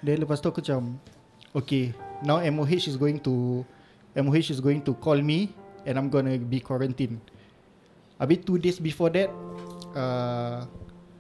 [0.02, 0.98] Then lepas tu aku macam
[1.54, 1.94] okay
[2.26, 3.62] now MOH is going to
[4.18, 5.54] MOH is going to call me
[5.86, 7.22] and I'm gonna be quarantined.
[8.22, 9.30] Habis two days before that
[9.98, 10.66] uh,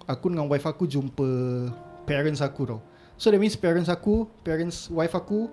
[0.06, 1.30] aku dengan wife aku jumpa
[2.06, 2.80] parents aku tau.
[3.22, 5.50] So that means parents aku, parents wife aku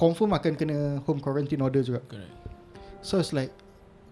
[0.00, 2.00] confirm akan kena home quarantine order juga.
[2.08, 2.32] Correct.
[3.04, 3.52] So it's like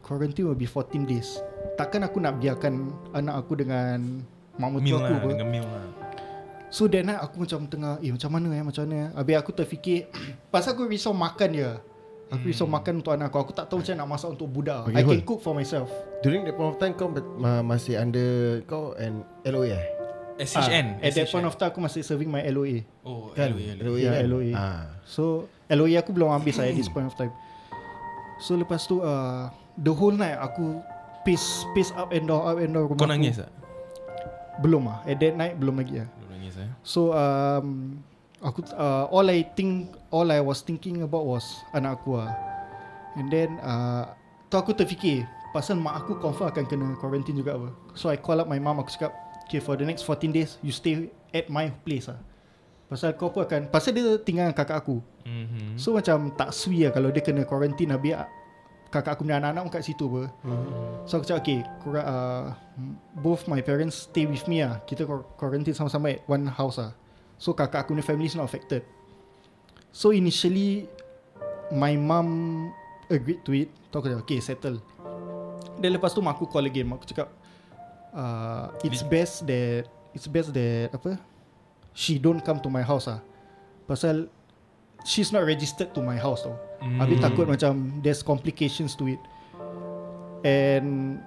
[0.05, 1.41] quarantine will be 14 days.
[1.81, 4.21] Takkan aku nak biarkan anak aku dengan
[4.61, 6.02] mak mertua aku lah, dengan meal lah.
[6.73, 9.51] So that night aku macam tengah Eh macam mana eh Macam mana eh Habis aku
[9.53, 10.09] terfikir
[10.53, 11.69] Pasal aku risau makan je
[12.33, 14.97] Aku risau makan untuk anak aku Aku tak tahu macam nak masak untuk budak Okay,
[14.97, 15.13] I hold.
[15.13, 15.93] can cook for myself
[16.25, 19.85] During that point of time kau ma- masih under kau and LOA eh?
[20.41, 20.97] SHN.
[20.97, 23.53] Ah, At that point of time Aku masih serving my LOA Oh, Kan?
[23.53, 23.85] LOA, LOA.
[23.85, 24.25] LOA Ya, kan?
[24.27, 24.51] LOA.
[24.57, 24.83] Ah.
[25.05, 27.37] So LOA aku belum habis lah At this point of time
[28.41, 30.81] So lepas tu uh, The whole night Aku
[31.21, 33.53] Pace Pace up and down Up and down rumah Kau nangis tak?
[34.59, 36.09] Belum lah At that night belum lagi lah
[36.43, 36.71] nangis eh?
[36.83, 38.03] So um,
[38.43, 42.35] aku uh, all I think all I was thinking about was anak aku lah.
[43.15, 44.11] And then uh,
[44.51, 45.23] tu aku terfikir
[45.55, 47.71] pasal mak aku confirm akan kena quarantine juga apa.
[47.95, 49.15] So I call up my mom aku cakap
[49.47, 52.19] okay for the next 14 days you stay at my place lah.
[52.93, 55.79] Pasal kau pun akan Pasal dia tinggal dengan kakak aku Mm-hmm.
[55.79, 58.27] So macam tak sui lah Kalau dia kena quarantine Habis ah,
[58.91, 60.23] kakak aku punya anak-anak pun kat situ apa
[61.07, 62.53] So aku cakap okay korang, uh,
[63.21, 66.97] Both my parents stay with me lah Kita quar- quarantine sama-sama at one house lah
[67.37, 68.87] So kakak aku punya family is not affected.
[69.93, 70.89] So initially
[71.73, 72.69] My mum
[73.09, 73.69] agreed to it.
[73.93, 74.81] Aku cakap okay settle.
[75.81, 76.89] Then lepas tu mak aku call again.
[76.89, 77.29] Mak aku cakap
[78.17, 81.17] uh, It's best that It's best that Apa?
[81.93, 83.21] She don't come to my house lah
[83.85, 84.33] Pasal
[85.03, 86.55] She's not registered to my house tau.
[86.79, 86.99] Mm.
[87.03, 89.23] Habis takut macam There's complications to it.
[90.47, 91.19] And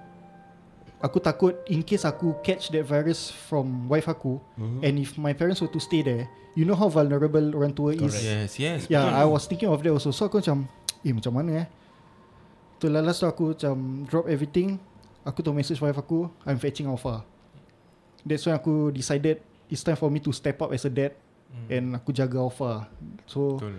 [1.06, 4.80] Aku takut In case aku catch that virus From wife aku Mhm.
[4.82, 6.26] And if my parents were to stay there
[6.58, 8.80] You know how vulnerable orang tua is Yes, yes.
[8.88, 9.20] Yeah, betul.
[9.20, 10.08] I was thinking of that also.
[10.08, 10.64] So aku macam,
[11.04, 11.66] eh macam mana eh?
[12.80, 13.76] Tu lah last tu aku macam
[14.08, 14.80] drop everything.
[15.20, 17.28] Aku tu message wife aku, I'm fetching Alpha.
[18.24, 21.12] That's when aku decided it's time for me to step up as a dad
[21.46, 21.68] Mm.
[21.68, 22.88] and aku jaga Alpha.
[23.28, 23.76] So Betul.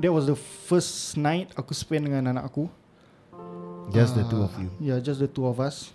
[0.00, 2.72] that was the first night aku spend dengan anak aku.
[3.92, 4.72] Just the Ah, two of you.
[4.80, 5.92] Yeah, just the two of us.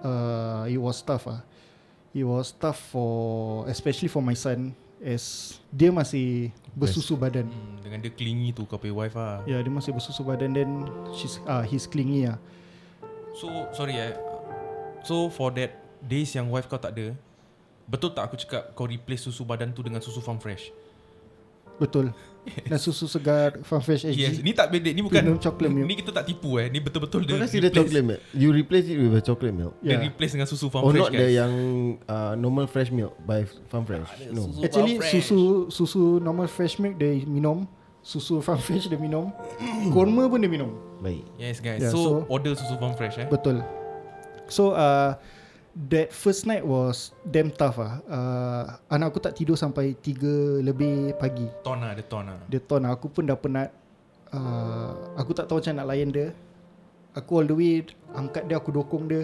[0.00, 1.40] Uh, it was tough ah.
[2.10, 7.48] It was tough for especially for my son as dia masih bersusu badan.
[7.48, 9.40] Mm, dengan dia clingy tu kau punya wife lah.
[9.48, 10.70] Ya, yeah, dia masih bersusu badan then
[11.16, 12.36] she's ah uh, he's clingy ah.
[13.36, 14.12] So, sorry eh.
[15.06, 17.16] So, for that days yang wife kau tak ada,
[17.88, 20.68] betul tak aku cakap kau replace susu badan tu dengan susu farm fresh?
[21.80, 22.12] Betul.
[22.40, 24.16] Dan susu segar Farm Fresh SG.
[24.16, 24.88] Yes, ni tak beda.
[24.88, 25.86] Ni bukan Premium chocolate milk.
[25.86, 26.66] Ni kita tak tipu eh.
[26.66, 29.76] Ni betul-betul dia Kau kasi dia chocolate milk You replace it with a chocolate milk
[29.78, 30.08] Dia Yeah.
[30.08, 31.20] replace dengan susu farm Oh fresh not guys.
[31.20, 31.52] the yang
[32.04, 37.12] uh, Normal fresh milk By Farm Fresh No Actually susu susu normal fresh milk dia
[37.24, 37.68] minum,
[38.00, 39.28] susu Farm Fresh dia minum,
[39.92, 40.72] korma pun dia minum.
[40.98, 41.80] Baik Yes guys.
[41.80, 43.28] Yeah, so, so- order susu farm fresh eh.
[43.28, 43.60] Betul.
[44.48, 45.14] So uh,
[45.74, 48.02] that first night was damn tough ah.
[48.10, 51.46] Uh, anak aku tak tidur sampai 3 lebih pagi.
[51.62, 52.38] Ton lah, dia ton lah.
[52.50, 53.70] Dia ton aku pun dah penat.
[54.30, 56.28] Uh, aku tak tahu macam nak layan dia.
[57.14, 57.82] Aku all the way
[58.14, 59.22] angkat dia, aku dokong dia.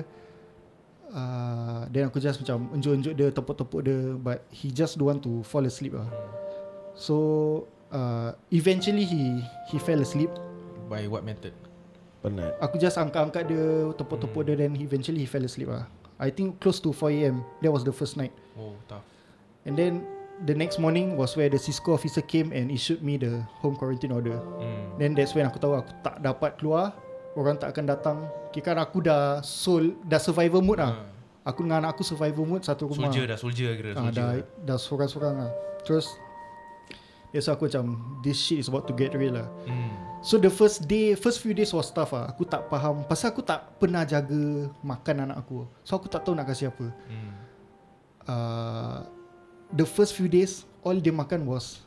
[1.11, 3.99] Uh, then aku just macam unjuk-unjuk dia, tepuk-tepuk dia.
[4.19, 6.07] But he just don't want to fall asleep lah.
[6.95, 7.17] So
[7.91, 10.31] uh, eventually he he fell asleep.
[10.87, 11.55] By what method?
[12.23, 15.87] Penat Aku just angkat-angkat dia, tepuk-tepuk dia then eventually he fell asleep lah.
[16.17, 17.45] I think close to 4am.
[17.61, 18.33] That was the first night.
[18.57, 19.05] Oh, tough.
[19.67, 20.07] And then
[20.45, 24.13] the next morning was where the Cisco officer came and issued me the home quarantine
[24.13, 24.37] order.
[24.37, 24.97] Hmm.
[24.97, 26.97] Then that's when aku tahu aku tak dapat keluar.
[27.37, 28.17] Orang tak akan datang.
[28.49, 31.05] Kira aku dah soul, dah survival mode lah.
[31.45, 33.13] Aku dengan anak aku survival mode satu rumah.
[33.13, 34.17] Soldier dah, soldier kira Ah, soldier.
[34.17, 34.29] dah,
[34.65, 35.51] dah sorang-sorang lah.
[35.85, 36.09] Terus,
[37.31, 39.93] Yes aku macam This shit is about to get real lah Hmm.
[40.27, 43.47] So the first day First few days was tough lah Aku tak faham Pasal aku
[43.47, 47.33] tak pernah jaga Makan anak aku So aku tak tahu nak kasih apa Hmm.
[48.27, 48.99] uh,
[49.71, 51.79] The first few days All dia makan was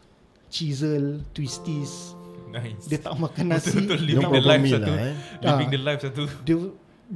[0.48, 2.16] Chisel Twisties
[2.50, 2.88] Nice.
[2.88, 4.90] Dia tak makan nasi Betul-betul living the life meal satu.
[4.90, 5.74] lah eh Living Ah.
[5.76, 6.24] the life satu.
[6.42, 6.56] dia,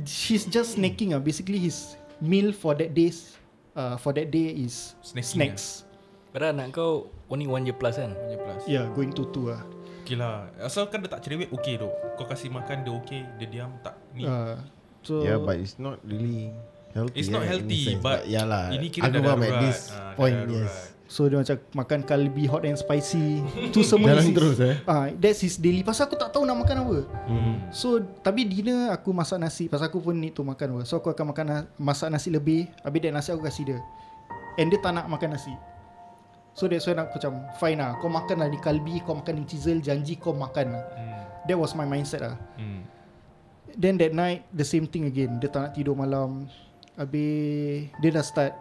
[0.03, 1.21] He's just snacking ah.
[1.23, 3.33] Basically his Meal for that days
[3.73, 5.87] uh, For that day is Snacking Snacks
[6.29, 8.09] Padahal anak kau only one year plus kan?
[8.11, 8.61] Punya plus.
[8.65, 9.61] Yeah going to two lah
[10.03, 10.51] Okay lah.
[10.59, 11.95] Asalkan dia tak cerewet, okay dok.
[12.13, 13.23] Kau kasih makan, dia okay.
[13.35, 13.95] Dia diam, tak.
[14.11, 14.23] Ni.
[14.23, 14.59] uh,
[14.99, 16.51] So Yeah but it's not really
[16.91, 17.99] Healthy It's not eh, healthy, sense.
[17.99, 18.69] but yeah lah.
[18.69, 19.63] ini kira Aku dah faham at darurat.
[19.65, 20.63] this dah point darurat.
[20.63, 25.11] yes So dia macam Makan kalbi hot and spicy Tu semua Jalan terus eh Ah,
[25.11, 27.55] That's his daily Pasal aku tak tahu nak makan apa Hmm.
[27.69, 31.09] So Tapi dinner aku masak nasi Pasal aku pun need to makan apa So aku
[31.09, 33.79] akan makan na- Masak nasi lebih Habis that nasi aku kasih dia
[34.55, 35.51] And dia tak nak makan nasi
[36.53, 39.45] So that's why aku macam Fine lah Kau makan lah ni kalbi Kau makan ni
[39.45, 41.21] chisel Janji kau makan lah Hmm.
[41.43, 42.85] That was my mindset lah Hmm.
[43.73, 46.45] Then that night The same thing again Dia tak nak tidur malam
[46.93, 48.53] Habis Dia dah start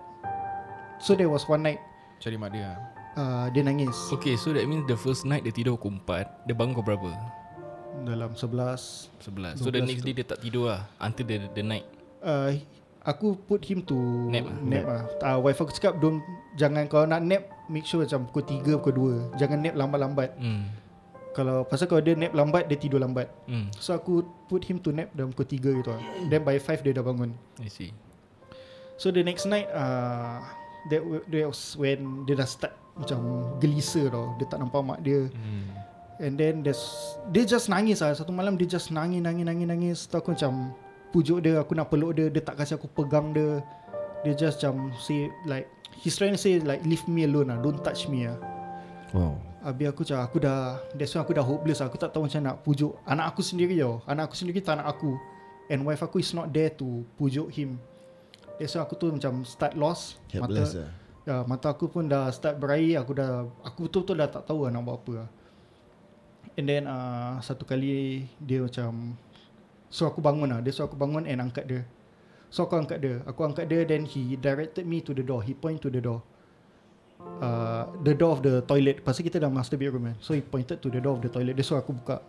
[0.97, 1.81] So there was one night
[2.17, 2.81] Cari mak dia.
[3.15, 6.55] uh, Dia nangis Okay, so that means the first night dia tidur pukul 4, dia
[6.55, 7.11] bangun pukul berapa?
[8.09, 9.61] Dalam 11 11.
[9.61, 11.85] So the 12 next day dia tak tidur lah until the, the night.
[12.25, 12.57] uh,
[13.03, 13.99] Aku put him to
[14.31, 14.55] Nap ah?
[14.63, 16.23] Nap lah uh, Wife aku cakap don't,
[16.55, 18.95] Jangan kalau nak nap Make sure macam pukul 3 pukul
[19.35, 20.71] 2 Jangan nap lambat-lambat Hmm.
[21.35, 23.67] Kalau Pasal kalau dia nap lambat Dia tidur lambat Hmm.
[23.75, 26.95] So aku put him to nap Dalam pukul 3 gitu lah Then by 5 dia
[26.95, 27.91] dah bangun I see.
[28.95, 30.39] So the next night uh,
[30.87, 33.19] that, that was when Dia dah start Macam
[33.59, 35.67] gelisah tau Dia tak nampak mak dia Hmm.
[36.23, 36.87] And then there's
[37.35, 40.71] Dia just nangis lah Satu malam dia just nangis Nangis nangis nangis Tu aku macam
[41.13, 43.61] Pujuk dia Aku nak peluk dia Dia tak kasih aku pegang dia.
[44.25, 45.69] Dia just macam Say like
[46.01, 48.41] He's trying to say like Leave me alone lah Don't touch me lah.
[49.13, 49.37] Wow.
[49.61, 50.59] Habis aku macam Aku dah
[50.97, 51.87] That's why aku dah hopeless lah.
[51.93, 54.01] Aku tak tahu macam nak pujuk Anak aku sendiri tau.
[54.09, 55.15] Anak aku sendiri tak nak aku.
[55.69, 57.77] And wife aku is not there to Pujuk him.
[58.57, 60.17] That's why aku tu macam Start lost.
[60.33, 60.93] Helpless mata, lah.
[61.23, 62.99] Ya, mata aku pun dah start berair.
[63.05, 65.29] Aku dah Aku betul-betul dah tak tahu lah nak buat apa lah.
[66.57, 69.17] And then uh, Satu kali Dia macam
[69.93, 70.65] So aku bangun lah.
[70.65, 71.85] Dia suruh aku bangun And angkat dia.
[72.49, 73.21] So aku angkat dia.
[73.29, 75.45] Aku angkat dia Then he directed me to the door.
[75.45, 76.25] He point to the door.
[77.21, 79.05] Uh, The door of the toilet.
[79.05, 80.17] Pasal kita dah master bedroom kan.
[80.25, 81.61] So he pointed to the door of the toilet.
[81.61, 82.25] Dia suruh aku buka.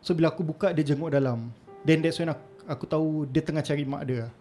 [0.00, 1.52] So bila aku buka Dia jenguk dalam.
[1.84, 4.32] Then that's when aku, aku tahu Dia tengah cari mak dia.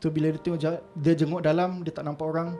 [0.00, 0.58] So bila dia tengok
[0.96, 2.56] Dia jenguk dalam Dia tak nampak orang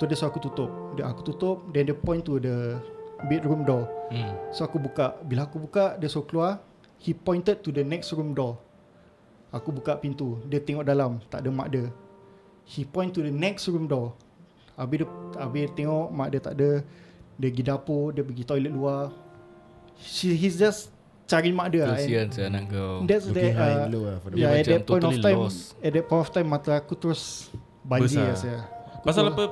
[0.00, 0.72] Tu dia suruh aku tutup.
[0.96, 2.80] Dia, Aku tutup Then dia point to the
[3.28, 3.86] Bedroom door.
[4.08, 4.32] Hmm.
[4.56, 5.20] So aku buka.
[5.20, 6.64] Bila aku buka Dia suruh keluar
[7.04, 8.56] He pointed to the next room door.
[9.52, 10.40] Aku buka pintu.
[10.48, 11.20] Dia tengok dalam.
[11.28, 11.92] Tak ada mak dia.
[12.64, 14.16] He point to the next room door.
[14.72, 16.70] Habis dia, habis dia tengok Mak dia tak ada.
[17.38, 19.12] Dia pergi dapur Dia pergi toilet luar.
[20.00, 20.90] She, He's just
[21.24, 21.96] Cari mak dia lah.
[21.96, 23.00] Kesian saya anak kau.
[23.08, 25.60] That's Looking that uh, low lah the Yeah at that point of totally time lost.
[25.80, 27.48] At that point of time Mata aku terus
[27.80, 28.24] Banjir Besar.
[28.28, 28.58] lah saya
[29.04, 29.44] Pasal apa?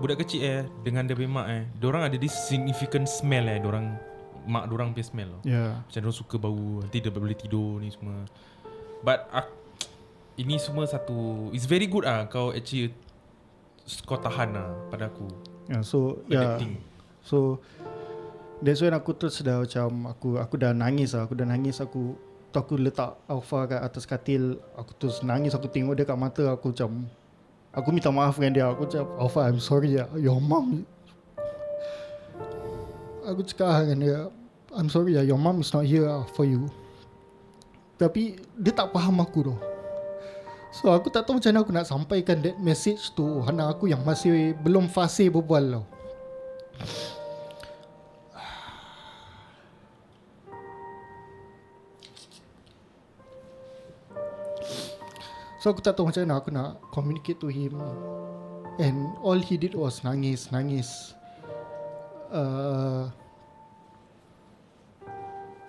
[0.00, 3.96] Budak kecil eh dengan dia punya mak eh, diorang ada this significant smell eh, diorang
[4.44, 5.42] mak diorang punya smell tau.
[5.44, 8.24] Yeah Macam diorang suka bau, nanti dia boleh tidur ni semua.
[9.04, 9.48] But ak,
[10.40, 12.92] ini semua satu It's very good ah kau actually
[14.08, 15.28] kau tahan lah pada aku.
[15.68, 16.76] Yeah, so yeah, Adapting.
[17.24, 17.60] so
[18.60, 22.16] that's when aku terus dah macam aku aku dah nangis lah, aku dah nangis aku
[22.52, 26.52] tu aku letak Alpha kat atas katil, aku terus nangis aku tengok dia kat mata
[26.52, 27.08] aku macam
[27.74, 30.86] aku minta maaf dengan dia, aku macam Alpha I'm sorry ya, your mom
[33.24, 34.18] Aku cakap dengan dia
[34.76, 36.68] I'm sorry lah Your mom is not here lah for you.
[37.96, 39.56] Tapi Dia tak faham aku tu.
[40.74, 44.02] So aku tak tahu macam mana aku nak sampaikan that message tu anak aku yang
[44.02, 45.84] masih belum fasih berbual tau.
[55.62, 57.78] So aku tak tahu macam mana aku nak communicate to him.
[58.82, 61.14] And all he did was nangis, nangis
[62.34, 63.08] uh,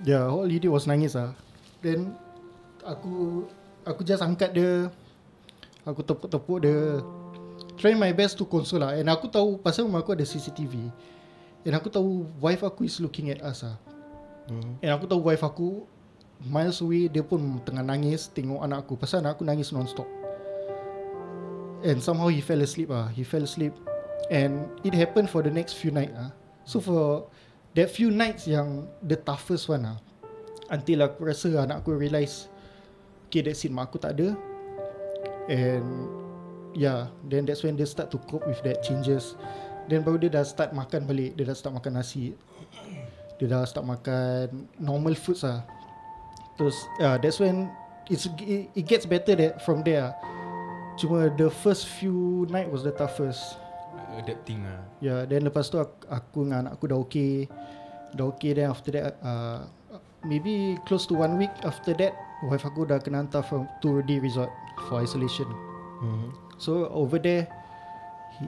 [0.03, 1.37] Yeah, all he did was nangis lah.
[1.79, 2.17] Then
[2.85, 3.45] Aku
[3.85, 4.89] Aku just angkat dia.
[5.85, 7.01] Aku tepuk-tepuk dia.
[7.77, 8.97] Try my best to console lah.
[8.97, 10.89] And aku tahu Pasal rumah aku ada CCTV
[11.65, 13.77] And aku tahu Wife aku is looking at us lah.
[14.49, 14.77] Hmm.
[14.81, 15.89] And aku tahu wife aku
[16.45, 18.93] Miles away Dia pun tengah nangis Tengok anak aku.
[18.99, 20.07] Pasal anak aku nangis non-stop.
[21.85, 23.09] And somehow he fell asleep ah.
[23.13, 23.73] He fell asleep.
[24.33, 26.33] And it happened for the next few night ah.
[26.65, 27.29] So for
[27.77, 29.97] That few nights yang The toughest one ah.
[30.73, 32.49] Until aku rasa anak aku realise
[33.29, 34.33] Okay that's it Mak aku tak ada.
[35.45, 36.09] And
[36.73, 39.37] Yeah Then that's when they start to cope with that changes.
[39.85, 41.37] Then baru dia dah start makan balik.
[41.37, 42.33] Dia dah start makan nasi.
[43.37, 45.67] Dia dah start makan Normal foods lah
[46.55, 47.67] Terus yeah, That's when
[48.07, 50.15] it's, it, it gets better that from there
[50.95, 53.59] Cuma the first few night was the toughest
[54.17, 54.79] Adapting lah.
[54.99, 57.45] Yeah, then lepas tu aku, aku dengan anak aku dah okay.
[58.11, 59.67] Dah okay then after that uh,
[60.23, 64.19] Maybe close to one week after that Wife aku dah kena hantar from, to the
[64.19, 64.51] resort
[64.85, 65.47] for isolation.
[65.99, 66.29] Mhm.
[66.55, 67.47] So over there
[68.35, 68.45] he,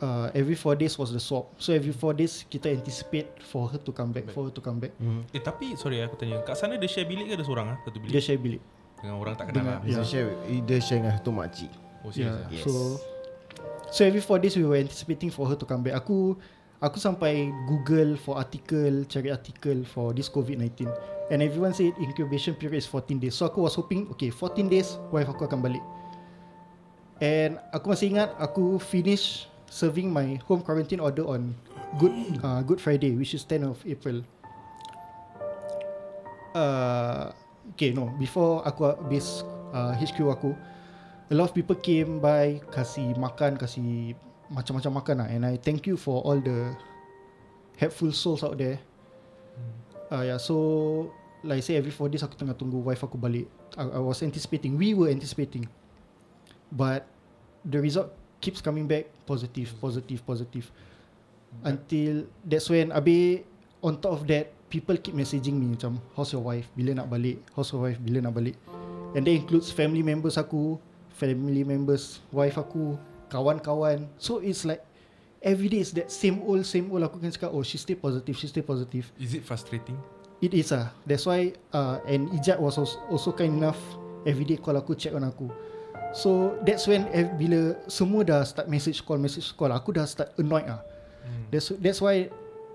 [0.00, 1.52] uh, Every four days was the swap.
[1.56, 4.78] So every four days kita anticipate for her to come back For her to come
[4.78, 4.92] back.
[4.98, 5.24] Mhm.
[5.30, 6.40] Eh tapi sorry aku tanya.
[6.42, 8.12] Kat sana dia share bilik ke ada seorang ah Satu bilik?
[8.12, 8.62] Dia share bilik.
[9.02, 9.88] Dengan orang tak kenal Dengan- lah.
[9.88, 10.04] Dia Yeah.
[10.06, 10.28] share
[10.62, 11.72] Dia share dengan satu makcik.
[12.02, 12.50] Oh Yeah, ah?
[12.50, 12.66] Yes.
[12.66, 12.72] So
[13.92, 16.00] So every four days we were anticipating for her to come back.
[16.00, 16.40] Aku
[16.80, 20.88] aku sampai Google for article, cari article for this COVID-19.
[21.28, 23.36] And everyone said incubation period is 14 days.
[23.36, 25.84] So aku was hoping, okay, 14 days wife aku akan balik.
[27.20, 31.52] And aku masih ingat aku finish serving my home quarantine order on
[32.00, 34.24] Good uh, Good Friday, which is 10 of April.
[36.56, 37.28] Uh,
[37.76, 39.44] okay, no, before aku habis
[39.76, 40.56] uh, HQ aku,
[41.30, 44.16] a lot of people came by kasih makan kasih
[44.52, 45.28] macam-macam makan lah.
[45.32, 46.76] And I thank you for all the
[47.78, 48.80] helpful souls out there.
[50.12, 51.08] Uh, yeah so
[51.40, 53.48] like I say every 4 days aku tengah tunggu wife aku balik.
[53.80, 55.68] I, I was anticipating we were anticipating.
[56.72, 57.08] But
[57.64, 60.66] the result keeps coming back positive positive positive.
[61.64, 63.44] Until that's when Abe
[63.84, 66.68] on top of that people keep messaging me macam how's your wife?
[66.72, 67.40] Bila nak balik?
[67.52, 68.00] How's your wife?
[68.00, 68.56] Bila nak balik?
[69.12, 70.80] And that includes family members aku
[71.22, 72.98] family members wife aku
[73.30, 74.82] kawan-kawan so it's like
[75.38, 78.34] every day is that same old same old aku kan cakap oh she stay positive
[78.34, 79.94] she stay positive Is it frustrating?
[80.42, 80.90] It is ah.
[81.06, 83.78] That's why uh, and Ijat was also, also kind enough
[84.26, 85.46] every day call aku check on aku.
[86.10, 90.34] So that's when ev- bila semua dah start message call message call aku dah start
[90.42, 90.82] annoyed ah.
[91.22, 91.46] Hmm.
[91.54, 92.26] That's that's why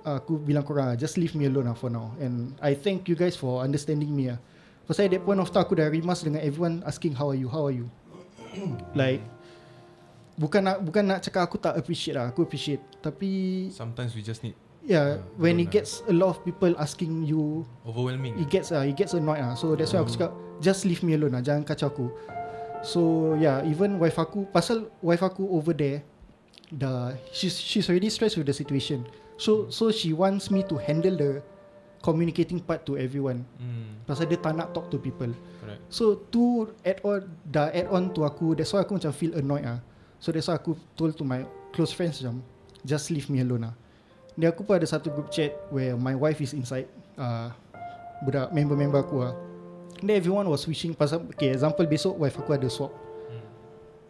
[0.08, 2.16] uh, aku bilang korang ah, just leave me alone ah for now.
[2.24, 4.40] And I thank you guys for understanding me ah.
[4.88, 7.52] Pasal at that point of time aku dah rimas dengan everyone asking how are you
[7.52, 7.92] how are you.
[8.94, 9.22] Like
[10.38, 14.46] bukan nak bukan nak cakap aku tak appreciate lah aku appreciate tapi Sometimes we just
[14.46, 14.54] need
[14.86, 15.82] yeah Ah, when it lah.
[15.82, 18.38] gets a lot of people asking you overwhelming.
[18.38, 19.58] it gets uh, it gets annoyed ah.
[19.58, 21.42] So that's why aku cakap just leave me alone ah.
[21.42, 22.08] Jangan kacau aku.
[22.86, 23.02] So
[23.36, 26.06] yeah, even wife aku pasal wife aku over there
[26.68, 29.04] dah she's she's already stressed with the situation.
[29.36, 31.42] So so she wants me to handle the
[32.00, 33.44] communicating part to everyone.
[33.58, 35.32] Hmm, Pasal dia tak nak talk to people.
[35.60, 35.82] correct.
[35.90, 36.44] So to
[36.82, 39.80] add on dah add on to aku that's why aku macam feel annoyed ah.
[40.18, 42.40] So that's why aku told to my close friends macam
[42.82, 43.76] just leave me alone ah.
[44.34, 47.50] Dia aku pun ada satu group chat where my wife is inside uh,
[48.22, 49.34] budak member-member aku ah.
[49.98, 52.94] Then everyone was wishing pasal okay example besok wife aku ada swap.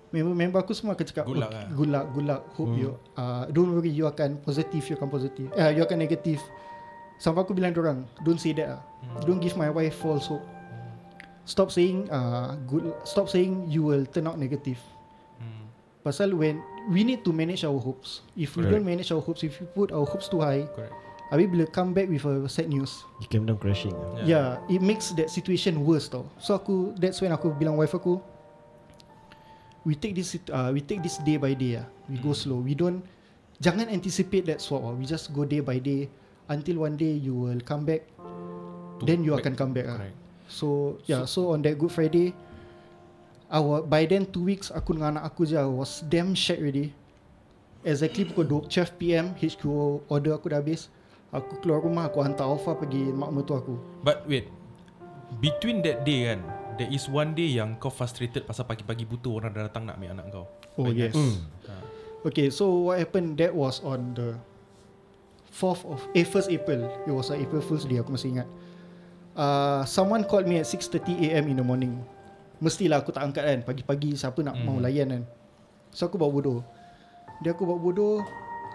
[0.07, 2.41] Member-member aku semua akan cakap Good luck "Okay, lah." Good luck, good luck.
[2.55, 2.79] Hope Hmm.
[2.79, 5.47] you uh, don't worry you akan positive, you akan positive.
[5.51, 6.39] Eh, you akan negative.
[7.17, 8.81] Sampai aku bilang orang, don't say that ah.
[9.25, 10.45] Don't give my wife false hope.
[11.47, 12.91] Stop saying uh, good.
[13.07, 14.77] Stop saying you will turn out negative.
[15.39, 15.65] Hmm,
[16.03, 16.59] Pasal when
[16.91, 18.21] we need to manage our hopes.
[18.35, 18.77] If we Correct.
[18.77, 20.93] don't manage our hopes, if we put our hopes too high, correct.
[21.31, 24.21] habis bila come back with a sad news, You came down crashing ah.
[24.23, 26.27] yeah, it makes that situation worse tau.
[26.37, 28.19] So aku, that's when aku bilang wife aku,
[29.87, 31.87] we take this, uh, we take this day by day ah.
[32.07, 32.39] We go Mm.
[32.39, 32.59] slow.
[32.59, 33.03] We don't,
[33.59, 34.83] jangan anticipate that swap.
[34.83, 34.91] ah.
[34.95, 36.11] We just go day by day
[36.47, 38.07] until one day you will come back.
[38.99, 39.99] To then you back- akan come back ah.
[40.47, 42.31] So yeah, so, on that Good Friday,
[43.51, 46.95] our by then two weeks aku dengan anak aku je I was damn shit already.
[47.83, 49.63] Exactly pukul 12 PM HQ
[50.07, 50.87] order aku dah habis.
[51.27, 54.47] Aku keluar rumah Aku hantar Alfa pergi mak mertua aku But wait
[55.43, 56.39] Between that day kan
[56.79, 60.15] There is one day yang kau frustrated Pasal pagi-pagi buta Orang dah datang nak ambil
[60.15, 60.45] anak kau
[60.79, 61.11] Oh yes
[61.67, 61.75] Ha.
[62.23, 64.39] Okay so what happened That was on the
[65.57, 66.85] 4th of Eh 1st April.
[67.03, 68.47] It was like April Fool's Day Aku masih ingat.
[69.33, 71.97] Uh, Someone called me at 6.30am in the morning.
[72.61, 73.59] Mestilah aku tak angkat kan.
[73.65, 74.65] Pagi-pagi siapa nak Mhm.
[74.65, 75.23] mau layan kan.
[75.89, 76.61] So aku buat bodoh.
[77.41, 78.21] Dia aku buat bodoh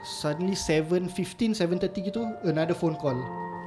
[0.03, 3.15] Suddenly 7.15 7.30 gitu Another phone call.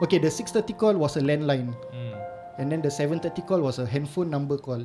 [0.04, 1.72] Okay the 6.30 call was a landline.
[1.92, 2.16] Hmm.
[2.60, 4.84] And then the 7.30 call was a handphone number call.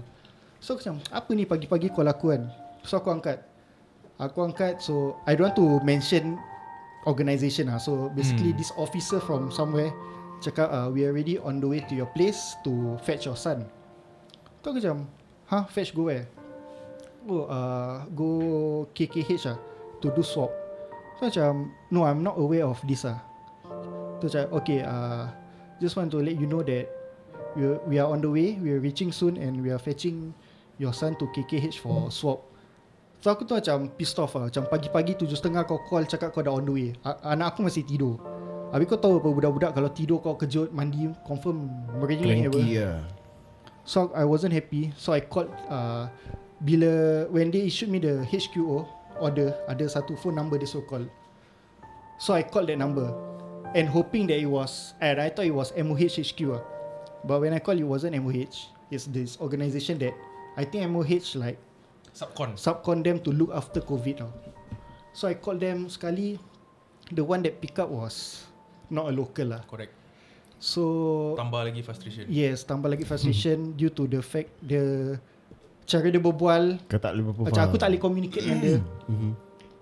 [0.63, 2.47] So aku macam Apa ni pagi-pagi call aku kan?
[2.87, 3.43] So aku angkat.
[4.19, 6.39] Aku angkat So I don't want to mention
[7.09, 8.61] Organisation lah So basically Hmm.
[8.61, 9.93] this officer from somewhere
[10.45, 13.65] Cakap uh, We are already on the way to your place To fetch your son
[14.61, 15.09] Tu aku macam
[15.49, 16.29] Huh fetch go where
[17.29, 18.29] Oh uh, Go
[18.93, 19.59] KKH lah
[20.05, 20.53] To do swap
[21.21, 23.21] So macam No I'm not aware of this lah
[24.21, 25.29] Tu macam Okay uh,
[25.81, 26.89] Just want to let you know that
[27.57, 28.55] we we are on the way.
[28.63, 30.31] We are reaching soon and we are fetching
[30.79, 32.47] your son to KKH for swap.
[33.21, 34.49] So aku tu macam pissed off lah.
[34.49, 36.89] Macam pagi-pagi tujuh setengah kau call cakap kau dah on the way.
[37.05, 38.17] A- anak aku masih tidur.
[38.73, 41.69] Habis kau tahu apa budak-budak kalau tidur kau kejut mandi confirm
[42.01, 42.57] merengek apa.
[42.57, 43.05] Cranky lah
[43.85, 44.97] So I wasn't happy.
[44.97, 46.09] So I called uh,
[46.65, 48.89] bila when they issued me the HQO
[49.21, 51.05] order ada satu phone number they so call.
[52.17, 53.13] So I called that number
[53.77, 56.63] and hoping that it was and I thought it was MOH HQ ah.
[57.29, 58.73] But when I called it wasn't MOH.
[58.91, 60.17] It's this organisation that
[60.59, 61.59] I think MOH like
[62.21, 64.29] Subcon subcon them to look after COVID tau.
[65.17, 66.37] So I called them sekali
[67.09, 68.45] the one that pick up was
[68.93, 69.65] not a local lah.
[69.65, 69.97] Correct
[70.61, 70.83] So
[71.41, 75.17] Tambah lagi frustration Yes, tambah lagi frustration due to the fact the
[75.89, 78.79] cara dia berbual Kau tak boleh macam aku tak boleh communicate dengan dia.
[79.11, 79.33] Mhm.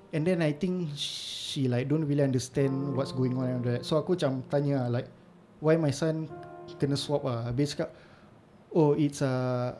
[0.08, 3.82] And then I think she like don't really understand what's going on and that.
[3.84, 5.10] So aku macam tanya like
[5.60, 6.30] why my son
[6.78, 7.44] kena swap ah.
[7.50, 7.92] Habis cakap
[8.72, 9.74] oh it's a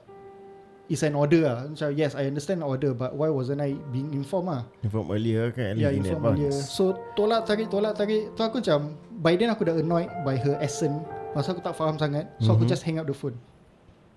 [0.89, 1.69] it's an order ah.
[1.69, 4.63] Macam yes, I understand order but why wasn't I being informed ah?
[4.81, 6.53] Inform earlier kan Yeah, least in inform earlier.
[6.53, 10.57] So tolak tarik tolak tarik tu aku macam by then aku dah annoyed by her
[10.59, 10.97] accent
[11.37, 12.27] pasal aku tak faham sangat.
[12.41, 12.73] So aku Mhm.
[12.73, 13.37] just hang up the phone.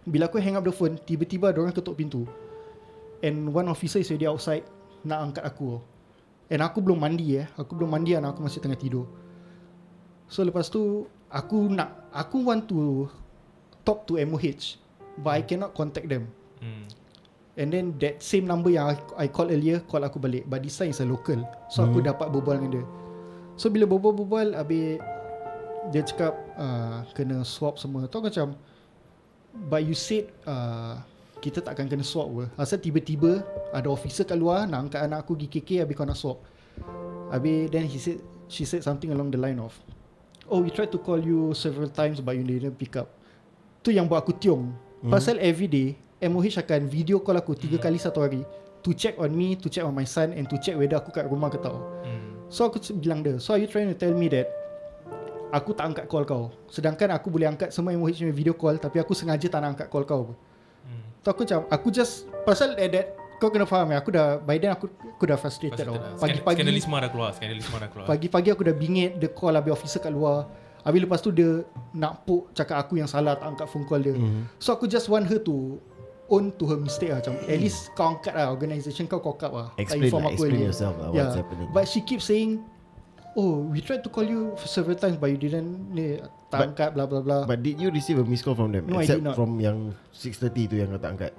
[0.07, 2.25] Bila aku hang up the phone, tiba-tiba orang ketuk pintu.
[3.21, 4.65] And one officer is already outside
[5.05, 5.77] nak angkat aku.
[6.49, 7.45] And aku belum mandi eh.
[7.53, 9.05] Aku belum mandi anak aku masih tengah tidur.
[10.25, 13.11] So lepas tu aku nak aku want to
[13.85, 14.79] talk to MOH
[15.21, 16.31] but I cannot contact them.
[16.61, 16.85] Hmm.
[17.59, 20.47] And then that same number yang I, I call earlier Call aku balik.
[20.47, 21.43] But this time is a local.
[21.67, 22.07] So aku Hmm.
[22.15, 22.85] dapat berbual dengan dia.
[23.59, 25.03] So bila berbual-berbual Habis
[25.91, 28.07] Dia cakap uh, Kena swap semua.
[28.07, 28.55] Tu aku macam
[29.67, 31.03] But you said uh,
[31.43, 32.43] Kita takkan kena swap apa.
[32.55, 33.43] Asal tiba-tiba
[33.75, 36.39] Ada officer kat luar Nak angkat anak aku pergi KK Habis kau nak swap.
[37.35, 39.75] Habis then he said She said something along the line of
[40.47, 43.11] Oh we tried to call you several times But you didn't pick up.
[43.83, 45.09] Tu yang buat aku tiong Hmm.
[45.09, 48.45] Pasal every day MOH akan video call aku Tiga kali satu hari.
[48.81, 51.25] To check on me To check on my son And to check whether aku kat
[51.25, 52.45] rumah ke tak Hmm.
[52.47, 54.49] So aku bilang dia So are you trying to tell me that
[55.51, 56.49] Aku tak angkat call kau?
[56.65, 59.87] Sedangkan aku boleh angkat Semua MOH punya video call Tapi aku sengaja tak nak angkat
[59.87, 60.23] call kau.
[60.23, 60.33] Apa
[60.81, 61.05] Hmm.
[61.21, 63.07] Tu aku macam Aku just Pasal at that
[63.37, 65.93] Kau kena faham ya Aku dah By then aku Aku dah frustrated tau.
[65.93, 68.05] Pagi-pagi Pagi-pagi Skandalisme dah keluar Skandalisme dah keluar.
[68.09, 70.49] Pagi-pagi aku dah bingit Dia call habis officer kat luar.
[70.81, 71.61] Habis lepas tu dia
[71.93, 74.17] Nak puk Cakap aku yang salah Tak angkat phone call dia.
[74.17, 74.49] Mhm.
[74.57, 75.77] So aku just want her to
[76.31, 77.19] Own to her mistake lah.
[77.19, 79.67] Macam at least kau angkat lah Organisation kau kau up lah.
[79.75, 81.27] Explain inform lah Explain yourself lah Yeah.
[81.27, 81.67] What's happening.
[81.69, 82.63] But she keep saying
[83.35, 86.67] Oh we tried to call you for several times But you didn't ni, Tak But-
[86.71, 88.87] angkat bla bla bla But did you receive a missed call from them?
[88.87, 89.35] No, I Except did not.
[89.35, 91.31] from yang 6.30 tu yang kau tak angkat?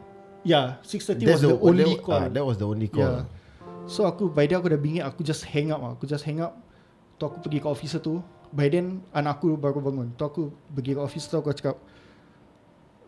[0.45, 2.17] Yeah 6.30 was the, only that, call.
[2.19, 3.25] ah, That was the only call.
[3.25, 3.25] Yeah.
[3.89, 6.41] So aku by then aku dah bingit Aku just hang up lah Aku just hang
[6.41, 6.53] up.
[7.17, 8.21] Tu aku pergi ke officer tu.
[8.53, 10.13] By then anak aku baru bangun.
[10.13, 11.81] Tu aku pergi ke officer tu Aku cakap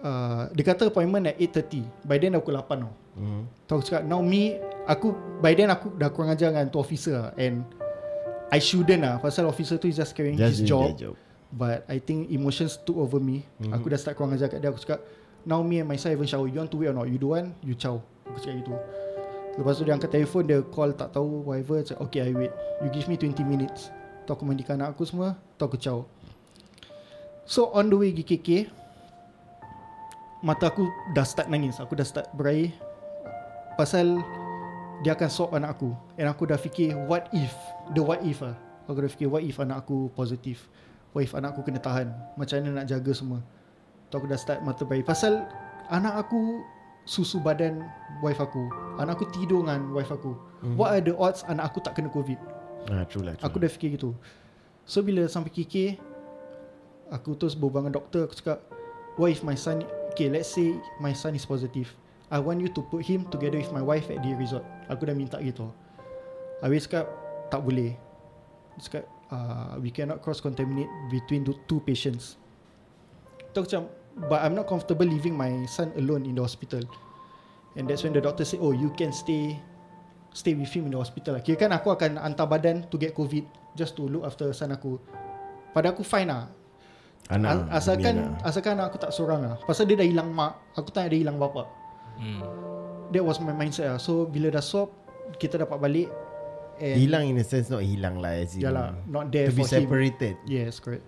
[0.05, 2.92] uh, Dia kata appointment at 8.30 By then dah pukul 8 tau.
[3.64, 7.16] Tu aku cakap Now me Aku By then aku dah kurang ajar dengan tu officer
[7.16, 7.30] lah.
[7.40, 7.64] And
[8.52, 9.16] I shouldn't lah.
[9.18, 10.92] Pasal officer tu is just carrying Just his job.
[10.94, 11.16] job.
[11.48, 13.48] But I think emotions took over me.
[13.62, 13.72] Mhm.
[13.72, 14.68] Aku dah start kurang ajar kat dia.
[14.68, 15.00] Aku cakap
[15.44, 16.44] Now me and my son even shower.
[16.46, 17.09] You want to wait or not?
[17.09, 17.48] You don't want?
[17.64, 18.74] You chow Aku cakap gitu.
[19.55, 21.80] Lepas tu dia angkat telefon Dia call tak tahu Whatever.
[21.80, 22.52] Cakap, Okay I wait.
[22.84, 23.88] You give me 20 minutes.
[24.24, 26.05] Tu aku mandikan anak aku semua Tu aku chow
[27.44, 28.48] So on the way pergi KK
[30.45, 31.80] Mata aku dah start nangis.
[31.80, 32.68] Aku dah start berair.
[33.74, 34.20] Pasal
[35.03, 35.90] Dia akan swap anak aku.
[36.20, 37.51] And aku dah fikir What if?
[37.92, 38.55] The what if lah
[38.86, 40.70] Aku dah fikir What if anak aku positif?
[41.11, 42.12] What if anak aku kena tahan?
[42.38, 43.40] Macam mana nak jaga semua?
[44.07, 45.03] Tu aku dah start mata berair.
[45.03, 45.49] Pasal
[45.88, 46.62] Anak aku
[47.05, 47.84] Susu badan
[48.22, 48.68] Wife aku.
[48.97, 50.32] Anak aku tidur dengan Wife aku.
[50.62, 50.76] Mhm.
[50.78, 52.38] What are the odds Anak aku tak kena covid?
[52.86, 53.66] Ah, True lah true Aku lah.
[53.66, 54.12] dah fikir gitu.
[54.86, 55.99] So bila sampai KK
[57.11, 58.28] Aku terus berbual dengan doktor.
[58.28, 58.62] Aku cakap
[59.18, 59.82] What if my son
[60.14, 61.90] Okay let's say My son is positive
[62.30, 64.62] I want you to put him Together with my wife At the resort.
[64.86, 65.66] Aku dah minta gitu.
[66.62, 67.10] Habis cakap
[67.50, 67.98] Tak boleh.
[68.78, 69.04] Cakap
[69.34, 72.38] uh, We cannot cross contaminate Between the two patients.
[73.50, 73.90] Tu macam
[74.30, 76.86] But I'm not comfortable Leaving my son alone In the hospital.
[77.74, 79.58] And that's when the doctor say Oh you can stay
[80.30, 81.42] Stay with him in the hospital lah.
[81.42, 85.02] Kira kan aku akan Hantar badan To get covid Just to look after son aku.
[85.74, 86.46] Pada aku fine lah
[87.33, 87.72] Anak.
[87.72, 88.45] As- asalkan anak.
[88.45, 89.57] asalkan anak aku tak seorang lah.
[89.64, 91.64] Pasal dia dah hilang mak, aku tak ada hilang bapa.
[92.20, 92.41] Hmm.
[93.11, 93.99] That was my mindset lah.
[93.99, 94.93] So bila dah swap,
[95.41, 96.09] kita dapat balik.
[96.75, 99.62] And Hilang in a sense not hilang lah as in Yalah, not there To be
[99.62, 99.87] for him.
[99.87, 100.35] separated.
[100.45, 101.07] Yes, correct.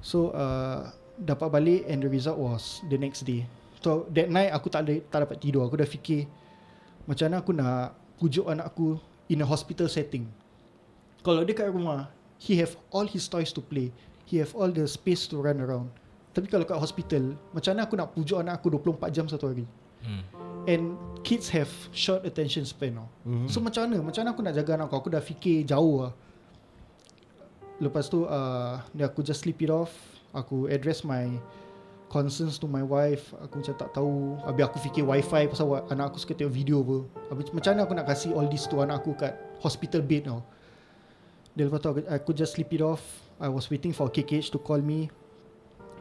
[0.00, 3.44] So uh, dapat balik and the result was the next day.
[3.84, 5.68] So that night aku tak ada, tak dapat tidur.
[5.68, 6.24] Aku dah fikir
[7.04, 8.96] macam mana aku nak pujuk anak aku
[9.28, 10.24] in a hospital setting.
[11.20, 12.08] Kalau dia kat rumah,
[12.40, 13.92] he have all his toys to play.
[14.24, 15.92] He have all the space to run around.
[16.34, 19.68] Tapi kalau kat hospital, macam mana aku nak pujuk anak aku 24 jam satu hari?
[20.02, 20.22] Hmm.
[20.64, 22.96] And kids have short attention span.
[22.96, 23.04] Mhm.
[23.24, 23.48] Mm-hmm.
[23.52, 24.00] So macam mana?
[24.00, 24.96] Macam mana aku nak jaga anak aku?
[25.06, 26.12] Aku dah fikir jauh lah.
[27.78, 29.92] Lepas tu uh, dia aku just sleep it off.
[30.32, 31.30] Aku address my
[32.08, 33.34] concerns to my wife.
[33.44, 34.38] Aku macam tak tahu.
[34.46, 36.98] Habis aku fikir wifi pasal wa- anak aku suka tengok video apa.
[37.34, 40.40] Habis macam mana aku nak kasih all this to anak aku kat hospital bed tau.
[41.54, 43.02] Then lepas tu aku, aku just sleep it off.
[43.44, 45.12] I was waiting for KKH to call me.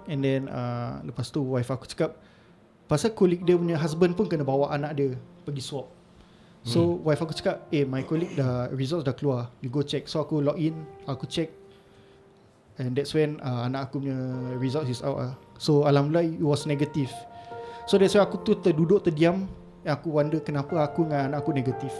[0.07, 2.15] And then uh, lepas tu wife aku cakap
[2.83, 5.15] Pasal colleague dia punya husband pun kena bawa anak dia
[5.47, 5.87] pergi swab.
[6.63, 7.07] So hmm.
[7.07, 9.51] wife aku cakap, "Eh, my colleague dah results dah keluar.
[9.63, 11.51] You go check." So aku log in, aku check.
[12.79, 14.17] And that's when uh, anak aku punya
[14.59, 15.33] results is out ah.
[15.59, 17.11] So alhamdulillah it was negative.
[17.87, 19.47] So that's why aku tu terduduk terdiam.
[19.83, 21.91] Aku wonder kenapa aku dengan anak aku negatif.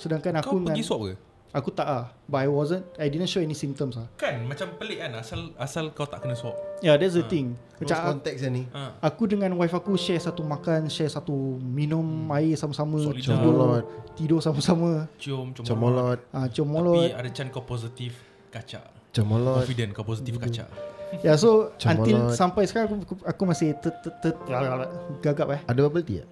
[0.00, 1.14] Sedangkan aku Kau dengan pergi swab ke?
[1.52, 2.04] Aku tak ah.
[2.26, 4.08] But I wasn't I didn't show any symptoms ah.
[4.16, 6.56] Kan macam pelik kan asal asal kau tak kena swab.
[6.80, 7.54] Yeah, that's the thing.
[7.78, 8.62] Close Macam context lah ni.
[8.72, 8.82] Ha.
[9.04, 12.36] Aku dengan wife aku share satu makan, share satu minum hmm.
[12.40, 12.98] air sama-sama.
[13.12, 13.84] Comolot.
[14.12, 15.68] tidur sama-sama, Cium comolot.
[15.72, 16.18] Comolot.
[16.36, 18.16] ah cium Tapi ada chance kau positif
[18.48, 18.84] kacak.
[19.12, 19.62] Comolot.
[19.62, 20.68] Confident kau positif kacak.
[21.20, 24.32] Ya, so Cium until sampai sekarang aku, aku masih ter, ter, ter,
[25.20, 25.60] gagap eh.
[25.68, 26.28] Ada bubble tea tak?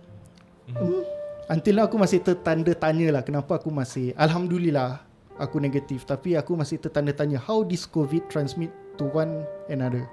[1.50, 5.02] Until now aku masih tertanda tanya lah kenapa aku masih Alhamdulillah
[5.40, 8.68] aku negatif tapi aku masih tertanda tanya how this COVID transmit
[9.00, 10.04] to one another.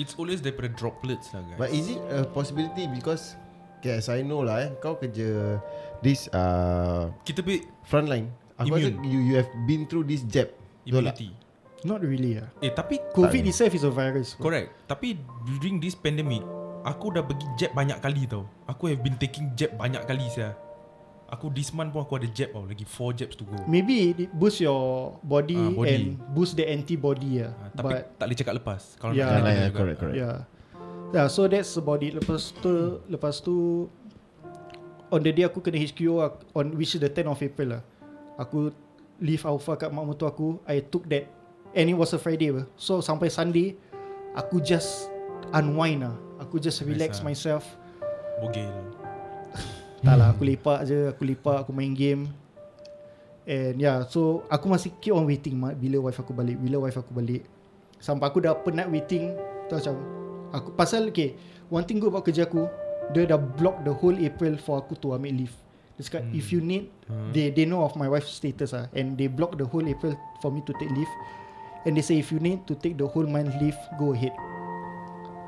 [0.00, 1.58] It's always daripada droplets lah guys.
[1.60, 3.36] But is it a possibility because
[3.78, 5.60] okay, as I know lah eh, kau kerja
[6.00, 8.32] this uh, Kita be frontline.
[8.58, 9.06] Aku rasa Immune.
[9.06, 10.50] you you have been through this jab.
[10.88, 11.30] Immunity.
[11.86, 12.48] Not really lah.
[12.58, 13.50] Eh tapi COVID Tak.
[13.54, 14.34] itself is a virus.
[14.34, 14.74] correct.
[14.90, 15.14] Tapi
[15.46, 16.42] during this pandemic,
[16.82, 18.46] aku dah pergi jab banyak kali tau.
[18.66, 20.58] Aku have been taking jab banyak kali saya.
[21.28, 22.64] Aku this month pun aku ada jab tau.
[22.64, 23.52] Lagi 4 jabs to go.
[23.68, 25.92] Maybe it boost your body, Ah, body.
[25.92, 27.52] and boost the antibody lah.
[27.52, 28.80] Ha, tapi But tak boleh cakap lepas.
[28.96, 29.36] Kalau Yeah.
[29.36, 30.16] nak Yeah, correct, correct.
[30.16, 30.36] Yeah.
[31.08, 32.12] Yeah, so that's about it.
[32.14, 32.72] Lepas tu
[33.06, 33.88] lepas tu
[35.08, 37.82] on the day aku kena HQO aku- on which is the 10 of April lah.
[38.36, 38.72] Aku
[39.18, 40.60] leave Alpha kat mak mertua aku.
[40.64, 41.28] I took that
[41.72, 42.64] and it was a Friday apa.
[42.74, 43.76] So sampai Sunday
[44.32, 45.12] aku just
[45.50, 46.16] unwind lah.
[46.38, 47.26] Aku just relax Biasa.
[47.26, 47.64] myself.
[48.38, 48.70] Bogel.
[49.98, 52.30] Tak lah aku lepak je Aku lepak Aku main game.
[53.48, 57.12] And yeah So aku masih keep on waiting Bila wife aku balik Bila wife aku
[57.14, 57.42] balik.
[57.98, 59.34] Sampai aku dah penat waiting
[59.66, 59.94] Tu macam
[60.54, 61.34] aku Pasal okay
[61.66, 62.70] One thing good about kerja aku
[63.10, 65.56] Dia dah block the whole April For aku to ambil leave.
[65.98, 66.38] Dia cakap hmm.
[66.38, 67.32] If you need Hmm.
[67.32, 70.12] They they know of my wife's status ah, And they block the whole April
[70.44, 71.08] For me to take leave.
[71.88, 74.36] And they say if you need to take the whole month leave Go ahead.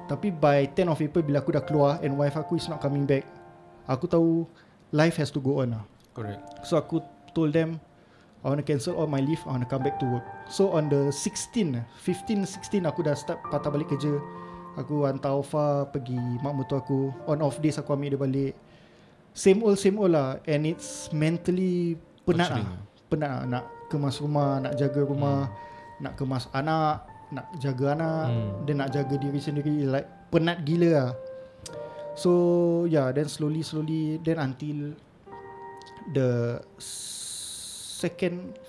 [0.09, 3.05] Tapi by 10 of April Bila aku dah keluar And wife aku is not coming
[3.05, 3.40] back
[3.89, 4.49] Aku tahu
[4.91, 5.85] Life has to go on lah.
[6.11, 6.43] Correct.
[6.67, 6.99] So aku
[7.31, 7.79] told them
[8.43, 10.27] I want to cancel all my leave I want to come back to work.
[10.51, 14.19] So on the 16 15, 16 aku dah start patah balik kerja.
[14.75, 17.15] Aku hantar Alfa pergi mak mertua aku.
[17.31, 18.53] On off days aku ambil dia balik.
[19.31, 20.43] Same old same old lah.
[20.43, 21.95] And it's mentally
[22.27, 22.67] penat lah.
[23.07, 23.43] Penat lah.
[23.47, 25.51] Nak kemas rumah Nak jaga rumah
[25.99, 28.27] Nak kemas anak Nak jaga anak.
[28.27, 28.51] Hmm.
[28.67, 29.87] Dan nak jaga diri sendiri.
[29.87, 31.11] Like penat gila lah
[32.21, 32.31] So
[32.85, 34.93] yeah Then slowly slowly Then until
[36.13, 36.61] The
[37.97, 38.61] Second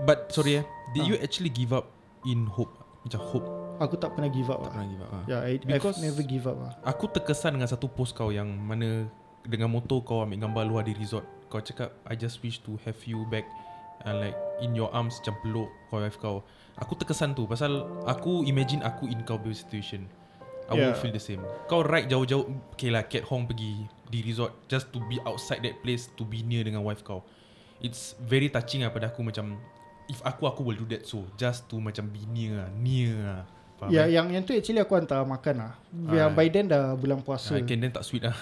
[0.00, 0.64] But sorry eh,
[0.96, 1.08] did Ah.
[1.12, 1.92] you actually give up
[2.24, 2.72] in hope?
[3.04, 3.46] Macam hope
[3.80, 5.10] Aku tak pernah give up tak lah pernah give up.
[5.12, 5.24] ah.
[5.28, 8.48] Yeah I, Because- I've never give up lah Aku terkesan dengan satu post kau yang
[8.48, 9.08] mana
[9.40, 11.24] dengan motor kau ambil gambar luar di resort.
[11.48, 13.48] Kau cakap I just wish to have you back
[14.04, 16.36] and like in your arms macam peluk kau wife kau.
[16.76, 20.04] Aku terkesan tu pasal aku imagine aku in kau punya situation.
[20.70, 20.94] I yeah.
[20.94, 21.42] Will feel the same.
[21.66, 22.46] Kau ride jauh-jauh
[22.78, 26.46] Okay lah Cat Hong pergi di resort Just to be outside that place To be
[26.46, 27.26] near dengan wife kau
[27.82, 29.58] It's very touching lah pada aku macam
[30.10, 33.42] if aku aku will do that so just to macam be near lah, near lah.
[33.80, 34.12] Faham Ya, eh?
[34.12, 35.72] yang yang tu actually aku hantar makan lah.
[36.06, 36.36] Yang Ah.
[36.36, 37.56] by then dah bulan puasa.
[37.56, 38.36] Ah, Ken then tak sweet lah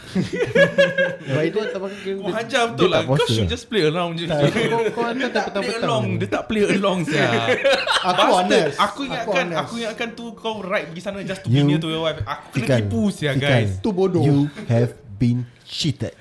[1.28, 2.18] By the way, tak pakai game.
[2.18, 4.42] Kau hajar betul lah Kau should just play around je Kau
[4.90, 5.84] kau hantar tak Play petang-petang.
[5.84, 7.28] along Dia tak play along sia
[8.10, 8.76] Aku honest.
[8.78, 9.60] Aku ingatkan honest.
[9.62, 12.18] Aku ingatkan tu Kau ride pergi sana Just to You- be near to your wife
[12.20, 14.20] Aku kena tipu sia guys Tu bodoh.
[14.20, 14.36] You
[14.66, 16.16] have been cheated.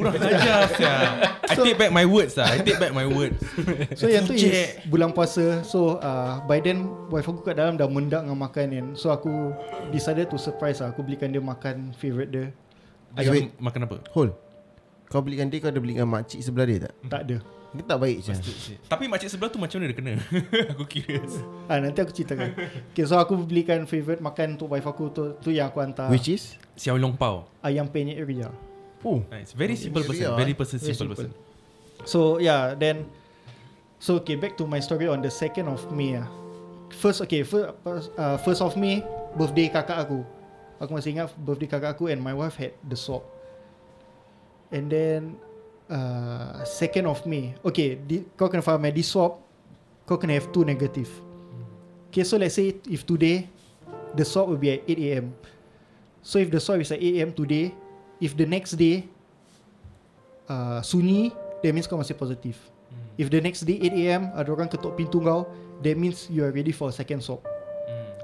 [0.00, 0.94] Kurang ajar sia
[1.44, 3.36] I take back my words lah I take back my words
[4.00, 7.84] So yang tu is bulan puasa So uh, by then Wife aku kat dalam dah
[7.84, 9.52] mendak dengan makan kan So aku
[9.92, 12.46] Decided to surprise lah Aku belikan dia makan Favourite dia
[13.12, 13.52] Ayam wait.
[13.60, 13.96] makan apa?
[14.16, 14.32] Hold.
[15.12, 16.94] Kau belikan dia kau ada belikan makcik sebelah dia tak?
[17.12, 17.36] Tak ada
[17.72, 18.32] Ini tak baik je.
[18.84, 20.12] Tapi makcik sebelah tu macam mana dia kena?
[20.76, 21.40] aku curious
[21.72, 22.52] ah, Nanti aku ceritakan
[22.92, 26.28] Okay so aku belikan favourite makan Untuk wife aku tu, tu yang aku hantar Which
[26.28, 26.60] is?
[26.76, 28.52] Xiao Long Pao Ayam penyet ria
[29.00, 29.24] Oh.
[29.32, 30.36] Nice Very simple person Yeah.
[30.36, 31.32] Very person Very simple simple.
[31.32, 33.08] person So yeah then
[33.96, 36.28] So okay back to my story on the 2nd of May ah.
[36.92, 37.72] First okay first,
[38.20, 39.00] uh, first of May
[39.32, 40.20] Birthday kakak aku
[40.76, 43.24] Aku masih ingat birthday kakak aku And my wife had the swab
[44.68, 45.40] And then
[45.92, 47.52] uh, Second of May.
[47.60, 49.44] Okay di, Kau kena faham eh Di swab
[50.08, 51.08] Kau kena have two negative.
[52.08, 53.46] Okay so let's say If today
[54.16, 55.32] The swab will be at 8am
[56.24, 57.76] So if the swab is at 8am today
[58.18, 59.06] If the next day
[60.48, 61.30] uh, Sunyi
[61.60, 62.56] That means kau masih positif
[63.20, 65.48] If the next day 8am Ada orang ketuk pintu kau
[65.84, 67.44] That means you are ready for a second swab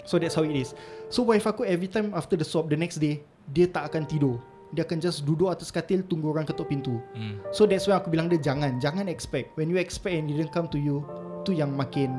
[0.08, 0.72] So that's how it is.
[1.12, 4.40] So wife aku every time after the swab The next day Dia tak akan tidur
[4.76, 7.00] Dia akan just duduk atas katil Tunggu orang ketuk pintu.
[7.16, 7.40] Hmm.
[7.56, 9.56] So that's why aku bilang dia Jangan Jangan expect.
[9.56, 11.04] When you expect and it didn't come to you
[11.48, 12.12] Tu yang makin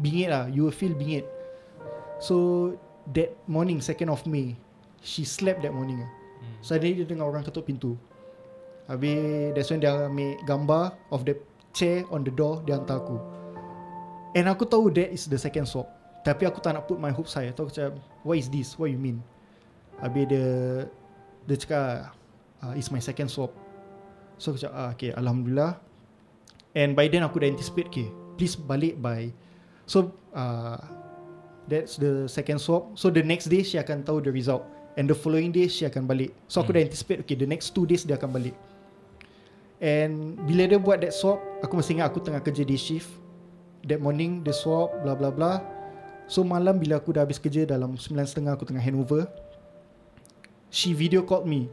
[0.00, 0.44] Bingit lah.
[0.48, 1.28] You will feel bingit.
[2.20, 2.72] So
[3.12, 4.56] That morning 2nd of May
[5.04, 6.10] She slept that morning lah.
[6.64, 7.94] Suddenly dia dengar orang ketuk pintu.
[8.88, 11.36] Habis That's when dia ambil gambar Of the
[11.76, 13.20] chair on the door Dia hantar aku.
[14.36, 15.88] And aku tahu that is the second swap.
[16.20, 17.48] Tapi aku tak nak put my hopes high.
[17.52, 18.76] Aku cakap What is this?
[18.76, 19.24] What you mean?
[19.96, 20.44] Habis dia
[21.46, 22.12] Dia cakap
[22.60, 23.54] uh, It's my second swap.
[24.36, 25.78] So aku cakap ah, Okay Alhamdulillah.
[26.76, 29.30] And by then aku dah anticipate Okay Please balik by
[29.86, 30.76] So uh,
[31.66, 32.94] That's the second swap.
[32.98, 34.66] So the next day She akan tahu the result.
[34.98, 36.34] And the following day She akan balik.
[36.50, 38.54] So aku dah anticipate Okay the next two days Dia akan balik.
[39.78, 43.08] And Bila dia buat that swap Aku masih ingat Aku tengah kerja day shift.
[43.86, 45.62] That morning Dia swap Blah blah blah
[46.26, 49.30] So malam bila aku dah habis kerja Dalam 9.30 aku tengah handover
[50.76, 51.72] She video called me.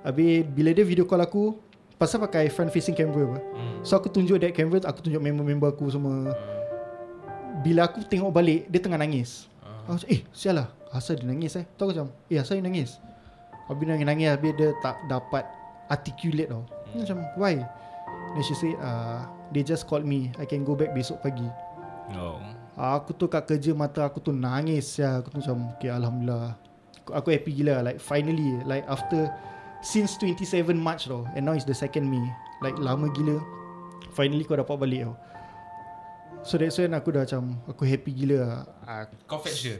[0.00, 1.52] Habis Bila dia video call aku
[2.00, 3.38] Pasal pakai front facing camera apa.
[3.84, 6.32] So aku tunjuk that camera Aku tunjuk member-member aku semua.
[7.60, 9.52] Bila aku tengok balik Dia tengah nangis.
[9.84, 10.72] Aku macam eh sial lah.
[10.88, 11.68] Asal dia nangis eh?
[11.76, 12.96] Tahu macam Eh asal dia nangis?
[13.68, 15.44] Habis dia nangis-nangis Habis dia tak dapat
[15.92, 16.64] Articulate tau.
[16.96, 17.60] Dia Macam why?
[18.32, 20.32] Then she say uh, They just called me.
[20.40, 21.44] I can go back besok pagi.
[22.16, 22.40] Oh.
[22.80, 25.20] Aku tu kat kerja Mata aku tu nangis ya.
[25.20, 26.69] Aku tu macam Okay Alhamdulillah
[27.08, 29.32] aku, happy gila Like finally Like after
[29.80, 32.24] Since 27 March tau And now it's the 2nd May
[32.60, 33.40] Like lama gila
[34.10, 35.14] Finally kau dapat balik tau.
[36.40, 38.60] So that's when aku dah macam Aku happy gila lah.
[38.88, 39.76] Ah, Kau fetch dia?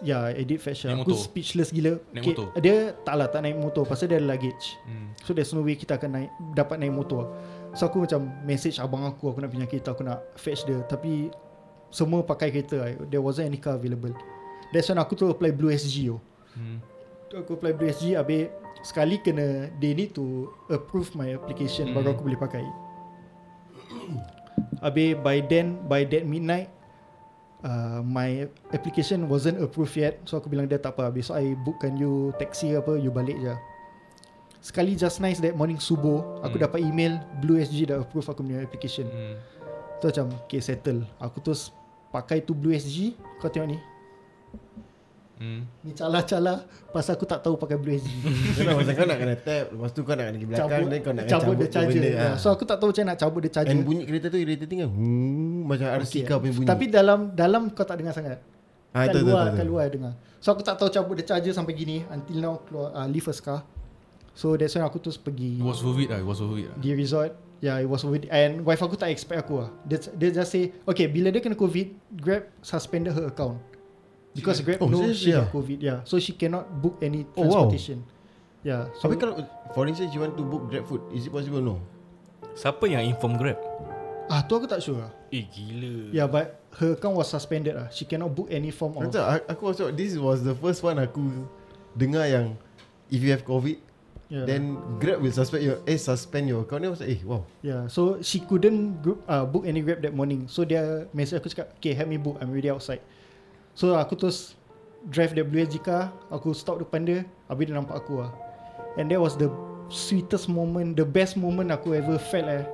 [0.00, 1.18] Ya yeah, I did fetch lah Aku motor?
[1.18, 1.98] speechless gila.
[2.14, 2.46] Naik motor?
[2.62, 3.82] Dia tak lah tak naik motor.
[3.84, 4.78] Pasal dia ada luggage.
[4.86, 5.12] Hmm.
[5.26, 7.34] So there's no way kita akan naik Dapat naik motor.
[7.74, 10.78] So aku macam Message abang aku Aku nak pinjam kereta Aku nak fetch dia.
[10.86, 11.28] Tapi
[11.90, 12.86] Semua pakai kereta.
[13.10, 14.14] There wasn't any car available.
[14.70, 16.22] That's when aku tu apply Blue SG oh.
[16.56, 16.80] Hmm.
[17.36, 18.48] Aku apply Blue SG Habis
[18.80, 22.64] Sekali kena They need to Approve my application Baru aku boleh pakai.
[24.84, 26.72] Habis by then By that midnight
[27.60, 30.22] uh, My application wasn't approved yet.
[30.24, 33.36] So aku bilang dia tak apa Habis so I bookkan you Taxi apa You balik
[33.36, 33.52] je.
[34.64, 36.64] Sekali just nice That morning subuh Aku Hmm.
[36.64, 39.04] dapat email Blue SG dah approve aku punya application.
[39.06, 39.36] Hmm.
[40.00, 41.04] Tu macam Okay settle.
[41.18, 41.68] Aku terus
[42.08, 43.78] Pakai tu Blue SG Kau tengok ni
[45.36, 45.68] Hmm.
[45.84, 46.64] Ni calah-calah
[46.96, 48.08] Pasal aku tak tahu pakai Blue SG
[48.56, 51.00] Kenapa pasal kau nak kena tap Lepas tu kau nak kena pergi belakang cabut, Then
[51.04, 52.00] kau nak cabut, cabut the charger.
[52.00, 52.34] benda, ah.
[52.40, 53.72] So aku tak tahu macam nak cabut the charger.
[53.76, 54.88] And bunyi kereta tu irritating kan?
[54.88, 56.22] Hmm, Macam RC Okay.
[56.24, 56.68] kau punya bunyi.
[56.72, 58.40] Tapi dalam dalam kau tak dengar sangat.
[58.96, 59.56] Ah, Kat tu, tu, luar tu, tu.
[59.60, 60.12] Kat luar dengar.
[60.40, 63.34] So aku tak tahu cabut the charger sampai gini Until now keluar uh, Leave a
[63.36, 63.60] scar
[64.32, 66.72] So that's when aku terus pergi It was worth it lah It was worth it
[66.72, 66.76] lah.
[66.80, 67.36] Di resort.
[67.60, 68.32] Yeah it was worth it.
[68.32, 69.70] And wife aku tak expect aku lah.
[69.84, 73.60] Dia, dia just say Okay bila dia kena covid Grab suspended her account
[74.36, 75.18] Because Grab Oh, know serious?
[75.18, 75.42] she Yeah.
[75.42, 77.66] got covid Yeah So she cannot book any Oh, wow.
[77.66, 78.04] transportation
[78.60, 79.40] Yeah so Tapi kalau
[79.72, 81.80] For instance you want to book Grab food Is it possible no?
[82.52, 83.56] Siapa yang inform Grab?
[84.26, 86.12] Ah tu aku tak sure lah Eh gila.
[86.12, 89.62] Yeah but Her account was suspended lah She cannot book any form of aku- aku
[89.66, 91.24] also This was the first one aku
[91.94, 92.54] Dengar yang
[93.08, 93.86] If you have COVID
[94.26, 94.42] Yeah.
[94.42, 96.82] Then Grab will suspend your eh suspend your account.
[96.82, 97.46] Then I was like, eh wow.
[97.62, 100.50] Yeah, so she couldn't group, uh, book any Grab that morning.
[100.50, 103.06] So dia message aku cakap, okay help me book, I'm already outside.
[103.76, 104.56] So aku terus
[105.12, 108.32] drive WSG car, aku stop depan dia, habis dia nampak aku lah.
[108.96, 109.52] And that was the
[109.92, 112.64] sweetest moment, the best moment aku ever felt eh.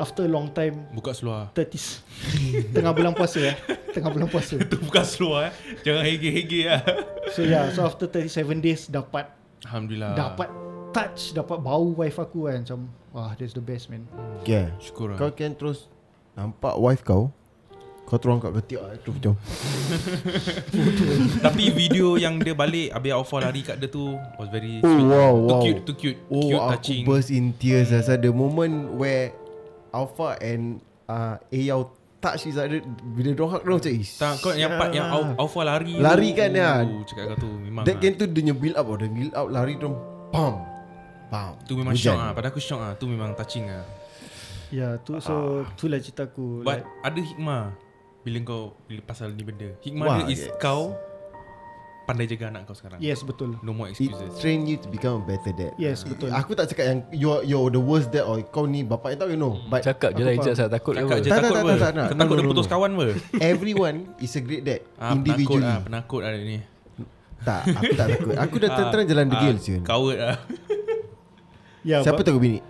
[0.00, 2.00] After a long time, Buka seluar 30s.
[2.74, 3.56] tengah bulan puasa eh.
[3.92, 4.56] Tengah bulan puasa.
[4.64, 5.52] Itu buka seluar eh
[5.84, 6.80] Jangan hege-hege lah
[7.36, 9.28] So yeah, so after 37 days dapat
[9.68, 10.48] Alhamdulillah dapat
[10.96, 12.64] touch, dapat bau wife aku kan.
[12.64, 14.08] Macam, wah that's the best man.
[14.40, 14.72] Okay.
[14.80, 15.92] Syukur lah Kau can terus
[16.32, 17.28] nampak wife kau.
[18.10, 19.32] Kau terus angkat ketiak eh, terus macam
[21.40, 25.06] Tapi video yang dia balik Habis Alpha lari kat dia tu Was very Oh, sweet.
[25.06, 25.62] wow, Too wow.
[25.62, 26.18] cute Too cute.
[26.26, 27.02] Oh Cute aku touching.
[27.04, 29.30] burst in tears Asa the moment where
[29.90, 31.86] Alpha and uh, Ayau
[32.18, 32.82] touch each other
[33.14, 36.36] Bila hug diorang macam "Ish, tak, kau yang part yang Al- Alpha lari Lari tu,
[36.36, 36.70] kan, ya.
[36.82, 38.02] oh, Cakap kau tu Memang That lah.
[38.02, 39.96] game tu dia build up oh, Dia build up lari diorang
[40.28, 40.54] Pam
[41.26, 42.10] Pam Tu memang Hujan.
[42.10, 43.86] shock lah Pada aku shock lah Tu memang touching lah
[44.70, 46.62] Yeah, tu so itulah cerita aku.
[46.62, 47.74] But ada hikmah
[48.20, 49.72] Bila kau Bila pasal ni benda.
[49.80, 50.56] Hikmah Wah, dia is yes.
[50.60, 50.92] kau
[52.08, 52.98] Pandai jaga anak kau sekarang.
[52.98, 53.54] Yes betul.
[53.62, 55.72] No more It excuses train you to become a better dad.
[55.78, 56.34] Yes betul.
[56.34, 59.30] Aku tak cakap yang You're, you're the worst dad Or kau ni bapak yang tahu
[59.30, 59.62] you know.
[59.70, 60.34] But Cakap je Aku lah.
[60.42, 63.06] Ijaz lah takut Cakap je Tak, takut tak, tak, tak, takut dia putus kawan apa?
[63.54, 66.58] Everyone is a great dad Ah, penakut Individually lah Penakut lah dia ni.
[67.40, 68.34] Tak aku tak takut.
[68.36, 70.36] Aku dah terang jalan degil siun Coward lah.
[71.80, 72.60] Yeah, Siapa but, takut bini?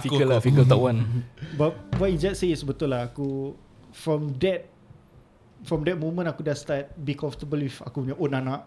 [0.00, 1.04] Aku Fikir lah Fikir tak one.
[1.60, 3.12] But what Ijaz say is betul lah.
[3.12, 3.52] Aku
[3.98, 4.70] from that
[5.66, 8.62] from that moment aku dah start be comfortable with aku punya own anak.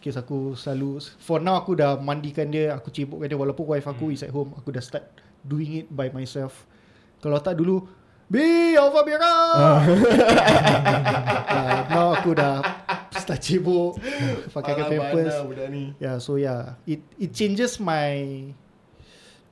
[0.00, 4.16] Case aku selalu for now aku dah mandikan dia, aku cibukkan dia walaupun wife aku
[4.16, 5.04] is at home, aku dah start
[5.44, 6.64] doing it by myself.
[7.20, 7.84] Kalau tak dulu
[8.26, 9.34] Bi, Alfa Bira.
[11.46, 12.58] uh, now aku dah
[13.14, 13.94] start cibuk
[14.54, 15.46] pakai pampers.
[15.70, 18.50] ni Yeah, so yeah, it it changes my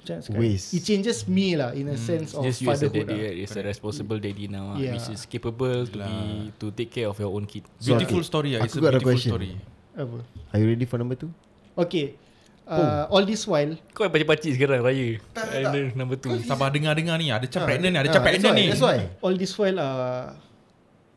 [0.04, 0.64] macam nak cakap, Ways.
[0.70, 3.40] It changes me lah in a sense of Just you as a fatherhood daddy lah.
[3.40, 4.78] right a responsible daddy now Yeah.
[4.78, 4.92] yeah.
[4.92, 6.12] Which is capable to be
[6.54, 8.28] To take care of your own kid Beautiful okay.
[8.28, 9.32] story lah It's Aku a got a beautiful question.
[9.32, 9.50] story
[9.96, 10.18] Apa?
[10.52, 11.32] Are you ready for number two?
[11.74, 12.20] Okay.
[12.64, 15.96] Uh, all this while Kau yang pacik-pacik sekarang raya Tak, tak, And tak.
[15.96, 18.52] number two Sabar dengar-dengar ni Ada cap Ah, pregnant ni Ada ah, cap that's pregnant
[18.52, 20.32] why, ni That's why all this while uh,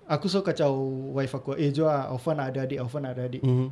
[0.07, 0.71] aku so kacau
[1.11, 1.55] wife aku.
[1.55, 3.43] Eh jom ah, Alfa nak ada adik, Alfa nak ada adik.
[3.43, 3.67] mm-hmm.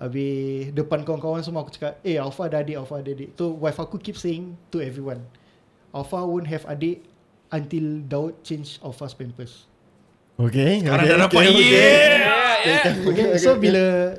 [0.00, 3.76] Habis depan kawan-kawan semua aku cakap, "Eh Alfa ada adik, Alfa ada adik." Tu wife
[3.76, 5.20] aku keep saying to everyone,
[5.92, 7.04] "Alfa won't have adik
[7.52, 9.68] until Daud change Alfa's pampers."
[10.40, 11.68] Okay Sekarang okay, dah dapat okay, okay.
[11.68, 12.96] yeah.
[13.04, 14.16] Okay, so bila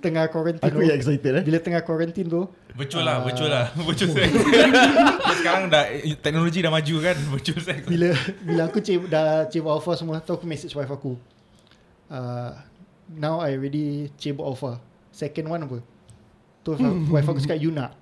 [0.00, 3.24] tengah quarantine Aku tu, yang excited eh bila tengah quarantine tu, Virtual lah Ah.
[3.28, 4.30] Virtual lah Virtual sex
[5.44, 5.84] Sekarang dah
[6.24, 8.08] Teknologi dah maju kan Virtual sex bila
[8.40, 11.14] bila aku cip, dah cibuk alpha semua tu aku message wife aku
[12.08, 12.56] uh,
[13.12, 14.80] now I already cibuk alpha
[15.10, 15.78] second one apa?
[16.62, 16.70] Tu
[17.14, 17.94] wife aku cakap you nak?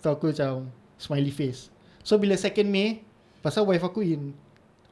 [0.00, 1.68] Tu aku macam smiley face.
[2.04, 3.00] So bila second May
[3.40, 4.32] pasal wife aku in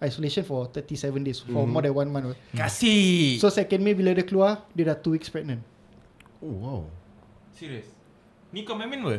[0.02, 2.34] isolation for 37 days for more than one month.
[2.52, 3.38] Kasih!
[3.38, 5.62] So second May bila dia keluar dia dah 2 weeks pregnant.
[6.42, 6.82] Oh wow.
[7.54, 7.86] Serius
[8.52, 9.16] Ni kau main-main apa?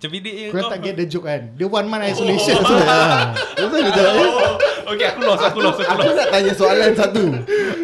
[0.00, 1.52] Macam bidik je korang kau tak get the joke kan?
[1.60, 2.56] Dia one month isolation.
[2.56, 3.36] Why ah.
[3.60, 6.16] Why dia tak- Oh, Okay aku lost Aku lost Aku Aku lost.
[6.16, 7.24] nak tanya soalan satu.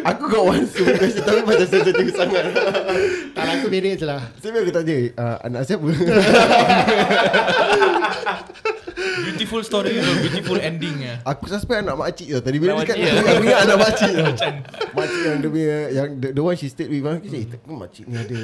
[0.01, 2.41] Aku got one super question Tapi macam sensitif sangat.
[3.37, 4.17] Tak lah aku bedek je lah.
[4.41, 5.85] Sebab aku tanya uh, Anak siapa?
[8.97, 12.97] Beautiful story a Beautiful ending lah Aku suspect anak makcik tau Tadi bila dia cakap
[12.97, 14.33] makcik, Aku ingat anak makcik tau
[14.97, 18.09] Makcik yang dia punya Yang the, the one she stayed with Aku cakap Eh makcik
[18.09, 18.37] ni ada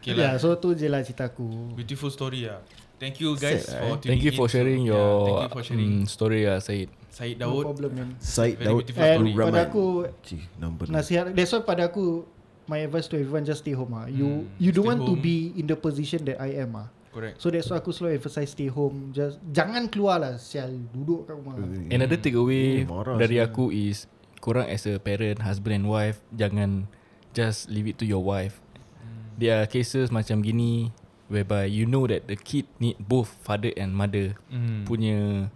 [0.00, 2.64] Okay yeah, lah so tu je lah cerita aku Beautiful story lah
[2.96, 3.96] Thank you guys Sad, for eh?
[3.96, 4.52] tuning Thank you for in.
[4.52, 7.90] sharing Yeah, your Thank you for sharing mm, story lah Syed Syed no Daud problem
[7.92, 9.84] man Syed Very Daud And story pada aku
[10.24, 12.24] Cik number nasihat that's why pada aku
[12.64, 14.06] my advice to everyone just stay home ah.
[14.06, 15.20] You Hmm, you don't want to home.
[15.20, 16.88] be in the position that I am ah.
[17.10, 19.10] Correct So that's why aku selalu emphasize stay home.
[19.10, 21.58] Just jangan keluar lah sial duduk kat rumah.
[21.90, 23.50] Another takeaway marah dari saya.
[23.50, 24.06] aku is
[24.38, 26.86] korang as a parent, husband and wife jangan
[27.34, 28.62] just leave it to your wife.
[29.40, 30.92] There are cases macam gini
[31.32, 34.84] whereby you know that the kid need both father and mother mm.
[34.84, 35.48] punya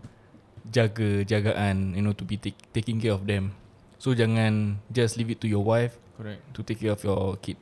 [0.65, 3.53] jaga jagaan you know to be take, taking care of them.
[4.01, 7.61] So jangan just leave it to your wife Correct to take care of your kid.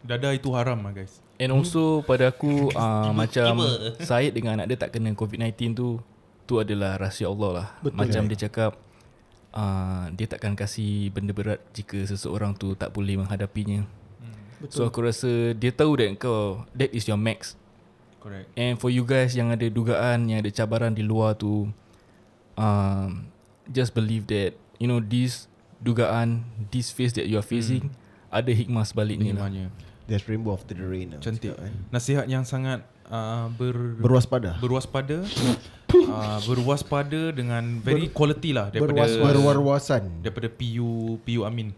[0.00, 3.62] Dada itu haram lah guys And also pada aku uh, macam
[4.02, 6.02] Syed dengan anak dia tak kena COVID-19 tu
[6.48, 7.68] tu adalah rahsia Allah lah.
[7.84, 7.98] Betul.
[8.00, 8.72] Macam dia cakap
[9.54, 13.86] uh, dia takkan kasih benda berat jika seseorang tu tak boleh menghadapinya.
[14.66, 14.90] So Betul.
[14.90, 17.54] aku rasa dia tahu that kau that is your max.
[18.18, 21.70] Correct And for you guys yang ada dugaan, yang ada cabaran di luar tu
[22.58, 23.08] um,
[23.70, 25.46] just believe that you know this
[25.78, 26.42] dugaan,
[26.74, 27.94] this phase that you are facing
[28.34, 29.46] ada hikmah sebaliknya lah.
[30.08, 31.52] There's rainbow after the rain lah, Cantik.
[31.52, 31.72] cakap, kan.
[31.92, 32.80] Nasihat yang sangat
[33.12, 35.20] uh, ber Berwaspada berwaspada
[36.08, 41.76] uh, berwaspada dengan very quality lah daripada berwas- Berwarwasan daripada PU PU Amin.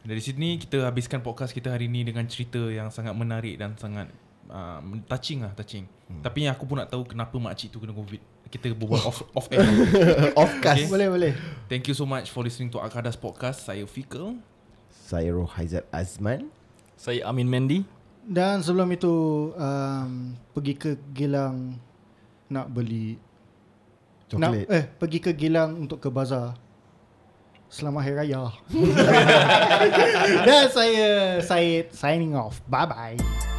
[0.00, 4.08] Dari sini kita habiskan podcast kita hari ni dengan cerita yang sangat menarik dan sangat
[4.48, 5.84] uh, touching lah touching.
[6.08, 6.24] Hmm.
[6.24, 8.20] Tapi yang aku pun nak tahu kenapa makcik tu kena covid.
[8.50, 9.62] Kita berbual off off air.
[10.40, 10.90] Off cast Okay.
[10.90, 11.32] Boleh boleh
[11.70, 13.62] Thank you so much for listening to Akadas podcast.
[13.62, 14.42] Saya Fikal.
[14.90, 16.50] Saya Rohaizat Azman
[16.98, 17.86] Saya Amin Mendy.
[18.26, 19.10] Dan sebelum itu
[19.54, 21.78] um, Pergi ke Gilang
[22.50, 23.16] Nak beli
[24.26, 26.58] Coklat nak, Eh pergi ke Gilang Untuk ke bazar
[27.70, 28.50] Selamat Hari Raya.
[30.46, 32.58] Dan saya Syed signing off.
[32.66, 33.49] Bye bye